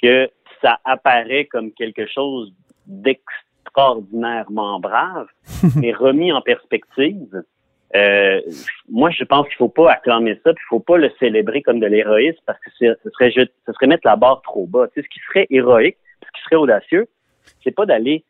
que 0.00 0.30
ça 0.62 0.78
apparaît 0.84 1.46
comme 1.46 1.72
quelque 1.72 2.06
chose 2.06 2.52
d'extraordinairement 2.86 4.80
brave, 4.80 5.26
mais 5.76 5.92
remis 5.92 6.32
en 6.32 6.40
perspective. 6.40 7.42
Euh, 7.94 8.40
moi, 8.88 9.10
je 9.10 9.22
pense 9.24 9.46
qu'il 9.48 9.56
faut 9.56 9.68
pas 9.68 9.92
acclamer 9.92 10.34
ça, 10.44 10.52
puis 10.54 10.62
il 10.66 10.68
faut 10.70 10.80
pas 10.80 10.96
le 10.96 11.10
célébrer 11.18 11.60
comme 11.62 11.78
de 11.80 11.86
l'héroïsme 11.86 12.38
parce 12.46 12.58
que 12.60 12.70
ce 12.78 13.10
serait, 13.10 13.30
ce 13.32 13.72
serait 13.72 13.86
mettre 13.86 14.06
la 14.06 14.16
barre 14.16 14.40
trop 14.42 14.66
bas. 14.66 14.86
Tu 14.88 15.00
sais, 15.00 15.06
ce 15.06 15.08
qui 15.12 15.20
serait 15.28 15.46
héroïque, 15.50 15.96
ce 16.24 16.28
qui 16.38 16.42
serait 16.44 16.56
audacieux, 16.56 17.06
c'est 17.62 17.74
pas 17.74 17.84
d'aller 17.86 18.24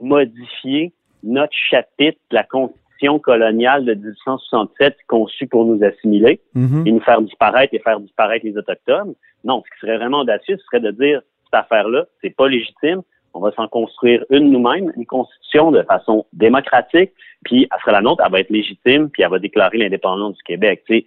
modifier 0.00 0.92
notre 1.22 1.54
chapitre 1.54 2.18
de 2.30 2.34
la 2.36 2.44
Constitution 2.44 3.18
coloniale 3.18 3.84
de 3.84 3.94
1867 3.94 4.96
conçue 5.06 5.46
pour 5.46 5.64
nous 5.64 5.82
assimiler 5.82 6.40
Mhm. 6.54 6.86
et 6.86 6.92
nous 6.92 7.00
faire 7.00 7.20
disparaître 7.20 7.74
et 7.74 7.78
faire 7.80 8.00
disparaître 8.00 8.44
les 8.44 8.56
Autochtones. 8.56 9.14
Non, 9.44 9.62
ce 9.64 9.74
qui 9.74 9.80
serait 9.86 9.96
vraiment 9.98 10.20
audacieux, 10.20 10.56
ce 10.58 10.64
serait 10.64 10.80
de 10.80 10.90
dire 10.90 11.20
cette 11.44 11.54
affaire-là, 11.54 12.04
c'est 12.22 12.34
pas 12.34 12.48
légitime. 12.48 13.02
On 13.36 13.40
va 13.40 13.52
s'en 13.52 13.68
construire 13.68 14.24
une 14.30 14.50
nous-mêmes, 14.50 14.92
une 14.96 15.06
constitution 15.06 15.70
de 15.70 15.82
façon 15.82 16.24
démocratique, 16.32 17.12
puis 17.44 17.68
elle 17.70 17.80
sera 17.80 17.92
la 17.92 18.00
nôtre, 18.00 18.22
elle 18.24 18.32
va 18.32 18.40
être 18.40 18.50
légitime, 18.50 19.10
puis 19.10 19.22
elle 19.22 19.30
va 19.30 19.38
déclarer 19.38 19.78
l'indépendance 19.78 20.36
du 20.36 20.42
Québec. 20.42 20.82
Tu 20.88 20.98
sais, 21.00 21.04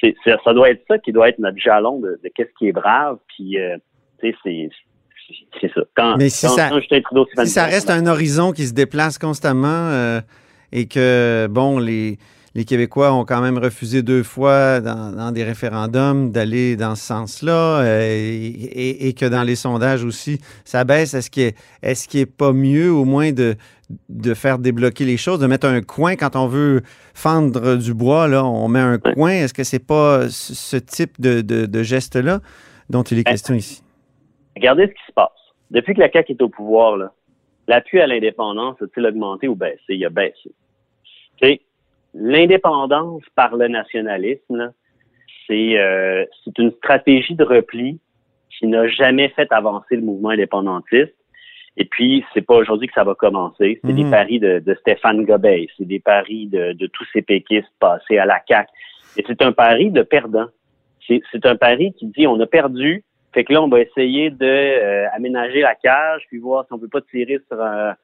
c'est- 0.00 0.14
c'est- 0.24 0.36
ça 0.44 0.52
doit 0.54 0.70
être 0.70 0.82
ça 0.88 0.98
qui 0.98 1.12
doit 1.12 1.28
être 1.28 1.38
notre 1.38 1.58
jalon 1.58 1.98
de, 2.00 2.18
de 2.22 2.30
qu'est-ce 2.34 2.50
qui 2.58 2.68
est 2.68 2.72
brave, 2.72 3.18
puis 3.28 3.58
euh, 3.58 3.76
tu 4.20 4.32
sais, 4.42 4.70
c'est 5.60 5.72
ça. 5.74 5.80
Quand, 5.96 6.16
Mais 6.16 6.28
si 6.28 6.46
quand- 6.46 6.52
ça- 6.52 6.68
quand 6.70 6.78
Justin 6.80 7.00
Trudeau, 7.02 7.26
Stéphane 7.26 7.46
Si 7.46 7.52
ça 7.52 7.64
Dion, 7.66 7.74
reste 7.74 7.90
un 7.90 8.06
horizon 8.06 8.52
qui 8.52 8.64
se 8.66 8.72
déplace 8.72 9.18
constamment 9.18 9.66
euh, 9.90 10.20
et 10.72 10.86
que, 10.86 11.46
bon, 11.50 11.78
les, 11.78 12.16
les 12.56 12.64
Québécois 12.64 13.12
ont 13.12 13.26
quand 13.26 13.42
même 13.42 13.58
refusé 13.58 14.02
deux 14.02 14.22
fois 14.22 14.80
dans, 14.80 15.12
dans 15.12 15.30
des 15.30 15.44
référendums 15.44 16.32
d'aller 16.32 16.74
dans 16.76 16.94
ce 16.94 17.04
sens-là 17.04 17.80
euh, 17.82 18.00
et, 18.00 18.46
et- 18.46 19.08
et 19.08 19.12
que 19.12 19.26
dans 19.26 19.42
les 19.42 19.56
sondages 19.56 20.04
aussi, 20.04 20.40
ça 20.64 20.84
baisse. 20.84 21.12
Est-ce 21.12 21.30
qu'il 21.30 21.42
est, 21.42 21.56
est-ce 21.82 22.08
qu'il 22.08 22.20
est 22.20 22.24
pas 22.24 22.54
mieux 22.54 22.90
au 22.90 23.04
moins 23.04 23.30
de, 23.32 23.56
de 24.08 24.32
faire 24.32 24.58
débloquer 24.58 25.04
les 25.04 25.18
choses, 25.18 25.38
de 25.38 25.46
mettre 25.46 25.66
un 25.66 25.82
coin? 25.82 26.16
Quand 26.16 26.34
on 26.34 26.46
veut 26.46 26.80
fendre 27.12 27.76
du 27.76 27.92
bois, 27.92 28.26
là, 28.26 28.42
on 28.46 28.68
met 28.68 28.80
un 28.80 28.96
coin. 28.98 29.32
Est-ce 29.32 29.52
que 29.52 29.62
c'est 29.64 29.86
pas 29.86 30.28
ce, 30.30 30.78
type 30.78 31.20
de, 31.20 31.42
de- 31.42 31.66
de 31.66 31.82
geste-là 31.82 32.40
dont 32.88 33.02
il 33.02 33.18
est 33.18 33.24
Ben, 33.24 33.32
question 33.32 33.54
ici? 33.54 33.82
Regardez 34.56 34.84
ce 34.86 34.92
qui 34.92 35.06
se 35.08 35.12
passe. 35.12 35.28
Depuis 35.70 35.92
que 35.94 36.00
la 36.00 36.10
CAQ 36.10 36.32
est 36.32 36.42
au 36.42 36.48
pouvoir, 36.48 36.96
l'appui 37.68 38.00
à 38.00 38.06
l'indépendance 38.06 38.76
a-t-il 38.80 39.04
augmenté 39.04 39.46
ou 39.46 39.54
baissé? 39.56 39.82
Il 39.90 40.06
a 40.06 40.08
baissé. 40.10 40.52
L'indépendance 42.18 43.22
par 43.34 43.56
le 43.56 43.68
nationalisme, 43.68 44.72
c'est 45.46 45.78
euh, 45.78 46.24
c'est 46.44 46.58
une 46.58 46.72
stratégie 46.72 47.34
de 47.34 47.44
repli 47.44 48.00
qui 48.58 48.66
n'a 48.66 48.88
jamais 48.88 49.28
fait 49.30 49.50
avancer 49.52 49.96
le 49.96 50.02
mouvement 50.02 50.30
indépendantiste. 50.30 51.14
Et 51.78 51.84
puis, 51.84 52.24
c'est 52.32 52.40
pas 52.40 52.54
aujourd'hui 52.54 52.88
que 52.88 52.94
ça 52.94 53.04
va 53.04 53.14
commencer. 53.14 53.78
C'est 53.84 53.92
des 53.92 54.10
paris 54.10 54.40
de, 54.40 54.60
de 54.60 54.74
Stéphane 54.76 55.26
Gobey, 55.26 55.66
c'est 55.76 55.84
des 55.84 56.00
paris 56.00 56.46
de, 56.46 56.72
de 56.72 56.86
tous 56.86 57.06
ces 57.12 57.20
péquistes 57.20 57.70
passés 57.78 58.16
à 58.16 58.24
la 58.24 58.40
CAQ. 58.48 58.70
Et 59.18 59.24
c'est 59.26 59.42
un 59.42 59.52
pari 59.52 59.90
de 59.90 60.02
perdant. 60.02 60.46
C'est 61.06 61.20
c'est 61.30 61.44
un 61.44 61.54
pari 61.54 61.92
qui 61.92 62.06
dit 62.06 62.26
on 62.26 62.40
a 62.40 62.46
perdu, 62.46 63.04
fait 63.34 63.44
que 63.44 63.52
là, 63.52 63.62
on 63.62 63.68
va 63.68 63.80
essayer 63.80 64.30
de 64.30 64.46
euh, 64.46 65.06
aménager 65.12 65.60
la 65.60 65.74
cage, 65.74 66.22
puis 66.28 66.38
voir 66.38 66.64
si 66.66 66.72
on 66.72 66.78
peut 66.78 66.88
pas 66.88 67.02
tirer 67.02 67.38
sur 67.46 67.60
un, 67.60 67.94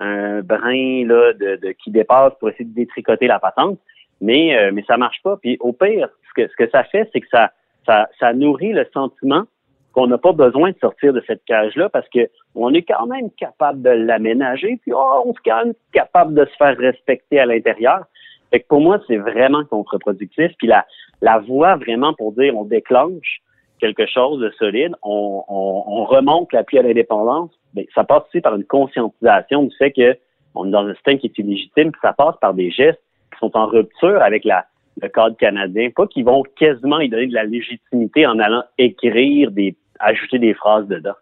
un 0.00 0.40
brin 0.40 1.06
là, 1.06 1.32
de, 1.34 1.56
de- 1.56 1.72
qui 1.72 1.90
dépasse 1.90 2.32
pour 2.40 2.48
essayer 2.48 2.64
de 2.64 2.74
détricoter 2.74 3.26
la 3.26 3.38
patente. 3.38 3.78
Mais, 4.20 4.58
euh, 4.58 4.70
mais 4.72 4.84
ça 4.86 4.96
marche 4.96 5.22
pas. 5.22 5.36
Puis 5.36 5.56
au 5.60 5.72
pire, 5.72 6.08
ce 6.28 6.42
que, 6.42 6.48
ce 6.50 6.56
que 6.56 6.68
ça 6.70 6.84
fait, 6.84 7.08
c'est 7.12 7.20
que 7.20 7.28
ça, 7.30 7.52
ça, 7.86 8.08
ça 8.18 8.32
nourrit 8.32 8.72
le 8.72 8.86
sentiment 8.92 9.44
qu'on 9.92 10.06
n'a 10.06 10.18
pas 10.18 10.32
besoin 10.32 10.70
de 10.70 10.78
sortir 10.78 11.12
de 11.12 11.22
cette 11.26 11.44
cage-là 11.44 11.88
parce 11.88 12.08
que 12.10 12.28
on 12.54 12.72
est 12.74 12.82
quand 12.82 13.06
même 13.06 13.30
capable 13.32 13.82
de 13.82 13.90
l'aménager, 13.90 14.78
puis 14.82 14.92
oh, 14.94 15.22
on 15.24 15.32
est 15.32 15.34
quand 15.44 15.64
même 15.64 15.74
capable 15.92 16.34
de 16.34 16.44
se 16.44 16.56
faire 16.56 16.76
respecter 16.76 17.40
à 17.40 17.46
l'intérieur. 17.46 18.04
Fait 18.50 18.60
que 18.60 18.66
pour 18.68 18.80
moi, 18.80 19.00
c'est 19.06 19.16
vraiment 19.16 19.64
contre-productif. 19.64 20.52
Puis 20.58 20.66
la, 20.66 20.84
la 21.22 21.38
voie 21.38 21.76
vraiment 21.76 22.14
pour 22.14 22.32
dire 22.32 22.56
on 22.56 22.64
déclenche 22.64 23.40
quelque 23.80 24.06
chose 24.06 24.40
de 24.40 24.50
solide, 24.58 24.94
on, 25.02 25.42
on, 25.48 25.84
on 25.86 26.04
remonte 26.04 26.52
l'appui 26.52 26.78
à 26.78 26.82
l'indépendance, 26.82 27.50
ben, 27.74 27.84
ça 27.94 28.04
passe 28.04 28.24
aussi 28.28 28.40
par 28.40 28.54
une 28.54 28.64
conscientisation 28.64 29.64
du 29.64 29.76
fait 29.76 29.92
que 29.92 30.16
on 30.54 30.66
est 30.66 30.70
dans 30.70 30.86
un 30.86 30.94
système 30.94 31.18
qui 31.18 31.28
est 31.28 31.38
illégitime, 31.38 31.92
puis 31.92 32.00
ça 32.02 32.12
passe 32.12 32.34
par 32.40 32.54
des 32.54 32.70
gestes 32.70 33.00
qui 33.32 33.38
sont 33.38 33.56
en 33.56 33.66
rupture 33.66 34.20
avec 34.20 34.44
la, 34.44 34.66
le 35.00 35.08
cadre 35.08 35.36
canadien, 35.36 35.90
pas 35.94 36.06
qu'ils 36.06 36.24
vont 36.24 36.42
quasiment 36.56 37.00
y 37.00 37.08
donner 37.08 37.28
de 37.28 37.34
la 37.34 37.44
légitimité 37.44 38.26
en 38.26 38.38
allant 38.38 38.62
écrire 38.78 39.50
des, 39.50 39.76
ajouter 39.98 40.38
des 40.38 40.54
phrases 40.54 40.88
dedans. 40.88 41.14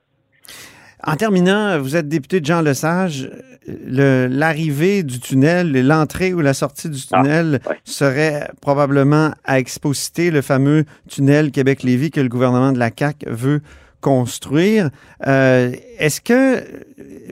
En 1.07 1.17
terminant, 1.17 1.79
vous 1.81 1.97
êtes 1.97 2.09
député 2.09 2.41
de 2.41 2.47
Jean 2.47 2.61
Lesage. 2.61 3.31
Le- 3.87 4.27
L'arrivée 4.27 5.03
du 5.03 5.21
tunnel, 5.21 5.73
l'entrée 5.87 6.33
ou 6.33 6.41
la 6.41 6.55
sortie 6.55 6.89
du 6.89 7.01
Ah, 7.13 7.23
tunnel 7.23 7.61
ouais. 7.69 7.77
serait 7.85 8.51
probablement 8.63 9.33
à 9.45 9.59
Exposité, 9.59 10.31
le 10.31 10.41
fameux 10.43 10.85
tunnel 11.09 11.51
Québec-Lévis 11.51 12.11
que 12.11 12.21
le 12.21 12.29
gouvernement 12.29 12.73
de 12.73 12.79
la 12.79 12.91
CAQ 12.97 13.27
veut 13.29 13.61
construire. 14.01 14.91
Euh, 15.27 15.73
Est-ce 15.99 16.21
que 16.23 16.65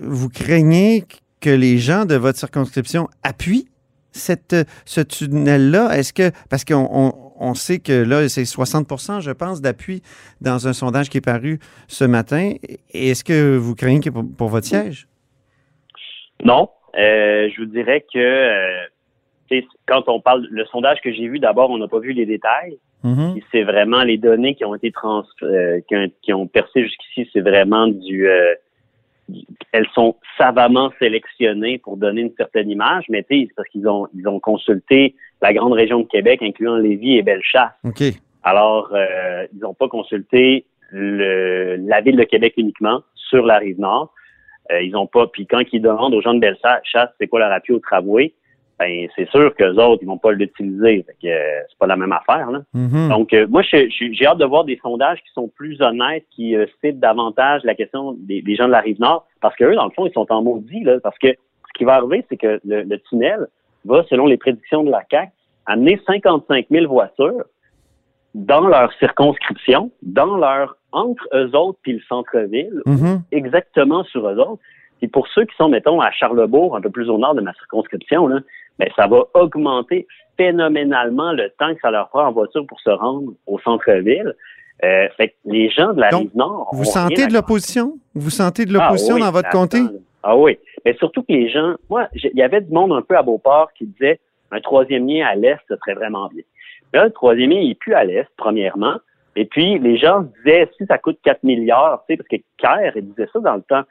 vous 0.03 0.29
craignez 0.29 1.05
que 1.41 1.51
les 1.51 1.79
gens 1.79 2.05
de 2.05 2.17
votre 2.17 2.39
circonscription 2.39 3.09
appuient 3.23 3.69
cette, 4.13 4.55
ce 4.85 5.01
tunnel-là? 5.01 5.97
Est-ce 5.99 6.13
que, 6.13 6.31
parce 6.51 6.65
qu'on 6.67 7.26
on, 7.39 7.55
sait 7.55 7.79
que 7.79 7.93
là, 8.05 8.29
c'est 8.29 8.43
60% 8.43 9.21
je 9.21 9.31
pense, 9.31 9.61
d'appui 9.61 10.03
dans 10.41 10.69
un 10.69 10.73
sondage 10.73 11.09
qui 11.09 11.19
est 11.19 11.25
paru 11.25 11.59
ce 11.89 12.05
matin. 12.05 12.55
Est-ce 12.93 13.25
que 13.25 13.57
vous 13.57 13.75
craignez 13.75 14.01
que 14.01 14.11
pour, 14.11 14.25
pour 14.37 14.49
votre 14.49 14.67
siège? 14.67 15.07
Non, 16.45 16.71
euh, 16.99 17.49
je 17.55 17.61
vous 17.61 17.67
dirais 17.67 18.05
que 18.13 18.19
euh, 18.19 19.61
quand 19.87 20.09
on 20.09 20.21
parle, 20.21 20.47
le 20.51 20.65
sondage 20.67 20.99
que 21.03 21.13
j'ai 21.13 21.29
vu, 21.29 21.39
d'abord, 21.39 21.71
on 21.71 21.79
n'a 21.79 21.89
pas 21.89 22.01
vu 22.01 22.13
les 22.13 22.27
détails. 22.27 22.79
Mhm. 23.03 23.35
Puis 23.35 23.45
C'est 23.53 23.63
vraiment 23.63 24.03
les 24.03 24.19
données 24.19 24.55
qui 24.55 24.65
ont 24.65 24.75
été 24.75 24.91
trans, 24.91 25.25
euh, 25.43 25.81
qui, 25.89 25.97
ont, 25.97 26.11
qui 26.23 26.33
ont 26.33 26.47
percé 26.47 26.83
jusqu'ici, 26.83 27.29
c'est 27.33 27.41
vraiment 27.41 27.87
du, 27.87 28.27
du- 29.29 29.45
elles 29.73 29.87
sont 29.95 30.17
savamment 30.39 30.93
sélectionnées 30.99 31.79
pour 31.79 31.97
donner 31.97 32.23
une 32.23 32.35
certaine 32.37 32.71
image, 32.71 33.05
mais 33.09 33.25
c'est 33.29 33.49
parce 33.57 33.69
qu'ils 33.69 33.87
ont 33.89 34.09
ils 34.15 34.27
ont 34.27 34.41
consulté 34.41 35.15
la 35.43 35.53
grande 35.53 35.73
région 35.73 36.01
de 36.01 36.07
Québec, 36.07 36.41
incluant 36.43 36.77
Lévis 36.77 37.19
et 37.19 37.23
Bellechasse. 37.23 37.73
OK. 37.85 38.03
Alors, 38.43 38.91
euh, 38.93 39.47
ils 39.53 39.61
n'ont 39.61 39.75
pas 39.75 39.89
consulté 39.89 40.67
le, 40.91 41.77
la 41.77 42.01
ville 42.01 42.17
de 42.17 42.25
Québec 42.25 42.55
uniquement 42.57 43.03
sur 43.15 43.45
la 43.45 43.59
rive 43.59 43.81
nord. 43.81 44.13
Euh, 44.73 44.83
ils 44.83 44.97
ont 44.97 45.07
pas. 45.07 45.27
Puis 45.27 45.47
quand 45.47 45.63
ils 45.73 45.83
demandent 45.83 46.15
aux 46.15 46.21
gens 46.21 46.35
de 46.35 46.41
Bellechasse 46.41 47.11
c'est 47.19 47.27
quoi 47.27 47.41
leur 47.41 47.53
appui 47.53 47.73
au 47.73 47.79
tramway, 47.79 48.33
ben 48.79 49.09
c'est 49.17 49.29
sûr 49.31 49.55
qu'eux 49.55 49.75
autres 49.75 50.03
ils 50.03 50.07
vont 50.07 50.19
pas 50.19 50.33
l'utiliser. 50.33 51.05
Que 51.23 51.29
euh, 51.29 51.61
c'est 51.69 51.79
pas 51.79 51.87
la 51.87 51.97
même 51.97 52.13
affaire 52.13 52.51
là. 52.51 52.63
Mhm. 52.75 53.09
Donc 53.09 53.33
euh, 53.33 53.47
moi 53.49 53.63
j'ai 53.63 54.27
hâte 54.27 54.39
de 54.39 54.45
voir 54.45 54.65
des 54.65 54.79
sondages 54.83 55.19
qui 55.23 55.33
sont 55.33 55.49
plus 55.49 55.81
honnêtes, 55.81 56.25
qui 56.31 56.57
euh, 56.57 56.67
citent 56.85 57.01
davantage 57.01 57.63
la 57.65 57.75
question 57.75 58.17
des, 58.19 58.43
des 58.43 58.57
gens 58.57 58.67
de 58.67 58.73
la 58.73 58.81
rive 58.81 59.01
nord, 59.01 59.27
parce 59.41 59.57
que 59.57 59.65
eux 59.65 59.75
dans 59.75 59.87
le 59.87 59.93
fond 59.93 60.07
ils 60.07 60.13
sont 60.13 60.31
en 60.31 60.43
maudit 60.43 60.83
là, 60.83 60.99
parce 61.03 61.19
que 61.19 61.29
ce 61.29 61.79
qui 61.79 61.85
va 61.85 61.95
arriver 61.95 62.25
c'est 62.29 62.37
que 62.37 62.61
le, 62.65 62.83
le 62.83 62.99
tunnel 63.09 63.47
va 63.87 64.05
selon 64.11 64.27
les 64.27 64.37
prédictions 64.37 64.85
de 64.85 64.91
la 64.91 65.03
CAC 65.05 65.31
amener 65.67 66.01
55 66.07 66.67
000 66.71 66.87
voitures 66.87 67.45
dans 68.35 68.67
leur 68.69 68.93
circonscription, 68.99 69.91
dans 70.03 70.37
leur 70.37 70.77
entre 70.93 71.25
eux 71.35 71.51
autres 71.55 71.79
puis 71.83 71.95
le 71.95 72.01
centre-ville, 72.09 72.81
Mhm. 72.87 73.23
exactement 73.33 74.05
sur 74.05 74.29
eux 74.29 74.39
autres. 74.39 74.63
Puis 74.99 75.09
pour 75.09 75.27
ceux 75.29 75.45
qui 75.45 75.55
sont, 75.57 75.69
mettons, 75.69 76.01
à 76.01 76.11
Charlebourg, 76.11 76.77
un 76.77 76.81
peu 76.81 76.91
plus 76.91 77.09
au 77.11 77.19
nord 77.19 77.35
de 77.35 77.41
ma 77.41 77.53
circonscription, 77.55 78.27
là, 78.29 78.41
ben, 78.79 78.89
ça 78.97 79.07
va 79.07 79.25
augmenter 79.35 80.07
phénoménalement 80.37 81.33
le 81.33 81.51
temps 81.59 81.75
que 81.75 81.81
ça 81.81 81.91
leur 81.91 82.09
prend 82.09 82.27
en 82.27 82.33
voiture 82.33 82.67
pour 82.67 82.81
se 82.81 82.91
rendre 82.91 83.33
au 83.47 83.59
centre-ville. 83.61 84.35
Euh, 84.85 85.09
fait 85.17 85.29
que 85.29 85.35
les 85.47 85.71
gens 85.71 85.95
de 85.95 86.01
la 86.01 86.11
Donc, 86.11 86.23
rive 86.23 86.37
nord. 86.37 86.69
Vous 86.73 86.85
sentez 86.85 87.27
de 87.27 87.33
l'opposition? 87.33 87.95
Vous 88.15 88.31
sentez 88.31 88.67
de 88.67 88.73
l'opposition 88.75 89.15
ah 89.15 89.19
oui, 89.19 89.25
dans 89.25 89.33
votre 89.33 89.49
comté? 89.49 89.79
Ah 90.23 90.37
oui. 90.37 90.59
Mais 90.87 90.95
surtout 90.99 91.25
que 91.25 91.33
les 91.33 91.49
gens, 91.49 91.75
moi, 91.91 92.09
il 92.15 92.31
y 92.35 92.43
avait 92.43 92.61
du 92.61 92.73
monde 92.73 92.93
un 92.93 93.03
peu 93.03 93.19
à 93.19 93.23
Beauport 93.25 93.73
qui 93.77 93.87
disait 93.87 94.21
un 94.53 94.61
troisième 94.61 95.09
lien 95.09 95.27
à 95.27 95.35
l'Est, 95.35 95.59
ce 95.69 95.75
serait 95.79 95.95
vraiment 95.95 96.29
bien. 96.29 96.45
Là, 96.95 97.07
le 97.07 97.11
troisième 97.11 97.51
lien, 97.51 97.59
il 97.59 97.71
n'est 97.71 97.75
plus 97.75 97.95
à 97.95 98.05
l'Est, 98.05 98.29
premièrement. 98.37 98.95
Et 99.35 99.47
puis, 99.47 99.81
les 99.81 99.99
gens 99.99 100.21
disaient, 100.21 100.71
si 100.79 100.87
ça 100.87 100.97
coûte 100.99 101.19
4 101.25 101.43
milliards, 101.43 102.05
tu 102.09 102.15
sais, 102.15 102.17
parce 102.17 102.29
que 102.29 102.37
Kerr, 102.57 102.93
il 102.95 103.09
disait 103.09 103.29
ça 103.33 103.41
dans 103.41 103.57
le 103.57 103.63
temps, 103.63 103.83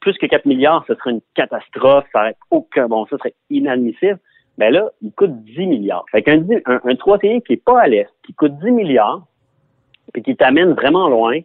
plus 0.00 0.16
que 0.16 0.24
4 0.24 0.46
milliards, 0.46 0.82
ce 0.88 0.94
serait 0.94 1.10
une 1.10 1.20
catastrophe, 1.34 2.06
ça 2.10 2.20
aurait 2.20 2.36
aucun 2.50 2.88
bon, 2.88 3.04
ça 3.10 3.18
serait 3.18 3.34
inadmissible. 3.50 4.18
Mais 4.56 4.70
là, 4.70 4.90
il 5.02 5.12
coûte 5.12 5.44
10 5.44 5.66
milliards. 5.66 6.06
Fait 6.10 6.22
qu'un 6.22 6.42
un, 6.64 6.80
un 6.82 6.96
troisième 6.96 7.34
lien 7.34 7.40
qui 7.40 7.52
est 7.52 7.62
pas 7.62 7.82
à 7.82 7.86
l'Est, 7.86 8.08
qui 8.24 8.32
coûte 8.32 8.58
10 8.60 8.70
milliards, 8.70 9.26
puis 10.14 10.22
qui 10.22 10.34
t'amène 10.36 10.72
vraiment 10.72 11.10
loin, 11.10 11.38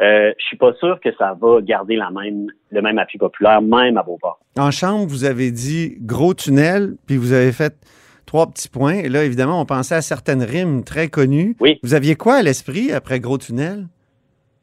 euh, 0.00 0.32
je 0.38 0.44
suis 0.44 0.56
pas 0.56 0.72
sûr 0.74 1.00
que 1.00 1.10
ça 1.18 1.36
va 1.40 1.60
garder 1.60 1.96
la 1.96 2.10
même, 2.10 2.46
le 2.70 2.82
même 2.82 2.98
appui 2.98 3.18
populaire, 3.18 3.60
même 3.62 3.96
à 3.96 4.02
Beauport. 4.02 4.38
En 4.58 4.70
chambre, 4.70 5.06
vous 5.08 5.24
avez 5.24 5.50
dit 5.50 5.96
gros 6.00 6.34
tunnel, 6.34 6.96
puis 7.06 7.16
vous 7.16 7.32
avez 7.32 7.52
fait 7.52 7.74
trois 8.26 8.46
petits 8.46 8.68
points. 8.68 8.94
Et 8.94 9.08
là, 9.08 9.24
évidemment, 9.24 9.60
on 9.60 9.64
pensait 9.66 9.94
à 9.96 10.02
certaines 10.02 10.42
rimes 10.42 10.84
très 10.84 11.08
connues. 11.08 11.56
Oui. 11.60 11.78
Vous 11.82 11.94
aviez 11.94 12.14
quoi 12.14 12.36
à 12.36 12.42
l'esprit 12.42 12.92
après 12.92 13.20
gros 13.20 13.38
tunnel? 13.38 13.86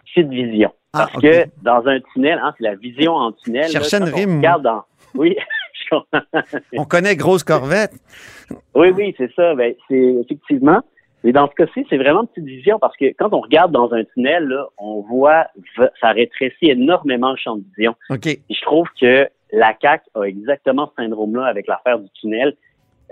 Petite 0.05 0.29
vision. 0.29 0.71
Ah, 0.93 1.07
Parce 1.11 1.21
que 1.21 1.45
dans 1.61 1.85
un 1.87 1.99
tunnel, 2.13 2.39
hein, 2.41 2.53
c'est 2.57 2.63
la 2.63 2.75
vision 2.75 3.13
en 3.13 3.31
tunnel. 3.33 3.69
Cherchais 3.69 3.99
là, 3.99 4.07
une 4.07 4.13
rime, 4.13 4.37
regarde 4.37 4.63
dans- 4.63 4.83
Oui. 5.15 5.35
On 6.77 6.85
connaît 6.85 7.15
grosse 7.15 7.43
corvette. 7.43 7.91
Oui, 8.73 8.89
oui, 8.95 9.13
c'est 9.17 9.31
ça. 9.35 9.53
Ben, 9.55 9.73
c'est 9.87 10.15
effectivement. 10.23 10.81
Mais 11.25 11.31
dans 11.31 11.49
ce 11.49 11.55
cas-ci, 11.55 11.83
c'est 11.89 11.97
vraiment 11.97 12.21
une 12.21 12.27
petite 12.27 12.45
vision 12.45 12.77
parce 12.77 12.95
que 12.95 13.05
quand 13.17 13.33
on 13.33 13.41
regarde 13.41 13.71
dans 13.71 13.91
un 13.93 14.03
tunnel, 14.03 14.43
là, 14.43 14.67
on 14.77 15.01
voit 15.01 15.47
ça 15.99 16.11
rétrécit 16.11 16.69
énormément 16.69 17.31
le 17.31 17.37
champ 17.37 17.55
de 17.55 17.63
vision. 17.75 17.95
OK. 18.11 18.27
Et 18.27 18.41
je 18.47 18.61
trouve 18.61 18.87
que 19.01 19.27
la 19.51 19.73
CAC 19.73 20.03
a 20.13 20.21
exactement 20.23 20.87
ce 20.87 21.03
syndrome-là 21.03 21.45
avec 21.45 21.65
l'affaire 21.65 21.97
du 21.97 22.07
tunnel. 22.21 22.55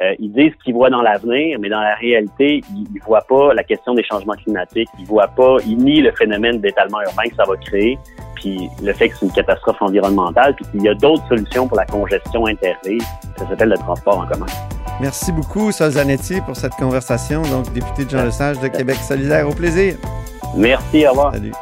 Euh, 0.01 0.13
ils 0.19 0.31
disent 0.31 0.53
qu'ils 0.63 0.75
voient 0.75 0.91
dans 0.91 1.01
l'avenir, 1.01 1.57
mais 1.59 1.69
dans 1.69 1.81
la 1.81 1.95
réalité, 1.95 2.61
ils, 2.75 2.87
ils 2.93 3.01
voient 3.01 3.25
pas 3.27 3.55
la 3.55 3.63
question 3.63 3.95
des 3.95 4.03
changements 4.03 4.33
climatiques. 4.33 4.89
Ils 4.99 5.05
voient 5.05 5.27
pas, 5.27 5.57
ils 5.65 5.77
nient 5.77 6.01
le 6.01 6.11
phénomène 6.11 6.61
d'étalement 6.61 7.01
urbain 7.01 7.23
que 7.29 7.35
ça 7.35 7.45
va 7.45 7.55
créer, 7.57 7.97
puis 8.35 8.69
le 8.83 8.93
fait 8.93 9.09
que 9.09 9.15
c'est 9.15 9.25
une 9.25 9.31
catastrophe 9.31 9.81
environnementale, 9.81 10.55
puis 10.55 10.65
qu'il 10.65 10.83
y 10.83 10.89
a 10.89 10.93
d'autres 10.93 11.27
solutions 11.27 11.67
pour 11.67 11.77
la 11.77 11.85
congestion 11.85 12.45
interville. 12.45 13.01
Ça 13.37 13.47
s'appelle 13.47 13.69
le 13.69 13.77
transport 13.77 14.19
en 14.19 14.27
commun. 14.27 14.47
Merci 15.01 15.31
beaucoup, 15.31 15.71
Sol 15.71 15.91
Zanetti, 15.91 16.41
pour 16.41 16.55
cette 16.55 16.73
conversation. 16.73 17.41
Donc, 17.43 17.71
député 17.73 18.05
de 18.05 18.09
Jean 18.09 18.25
Lesage 18.25 18.59
de 18.59 18.67
Québec 18.67 18.97
solidaire. 19.05 19.47
Au 19.49 19.53
plaisir. 19.53 19.95
Merci, 20.55 21.05
au 21.07 21.11
revoir. 21.11 21.33
Salut. 21.33 21.53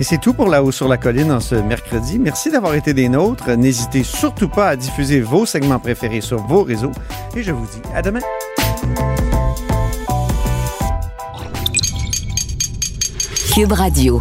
Et 0.00 0.04
c'est 0.04 0.18
tout 0.18 0.34
pour 0.34 0.48
La 0.48 0.62
Haut 0.62 0.72
sur 0.72 0.88
la 0.88 0.96
Colline 0.96 1.30
en 1.30 1.38
ce 1.38 1.54
mercredi. 1.54 2.18
Merci 2.18 2.50
d'avoir 2.50 2.74
été 2.74 2.94
des 2.94 3.08
nôtres. 3.08 3.48
N'hésitez 3.50 4.02
surtout 4.02 4.48
pas 4.48 4.70
à 4.70 4.76
diffuser 4.76 5.20
vos 5.20 5.46
segments 5.46 5.78
préférés 5.78 6.20
sur 6.20 6.38
vos 6.38 6.64
réseaux. 6.64 6.90
Et 7.36 7.44
je 7.44 7.52
vous 7.52 7.66
dis 7.66 7.80
à 7.94 8.02
demain. 8.02 8.20
Cube 13.54 13.72
Radio. 13.72 14.20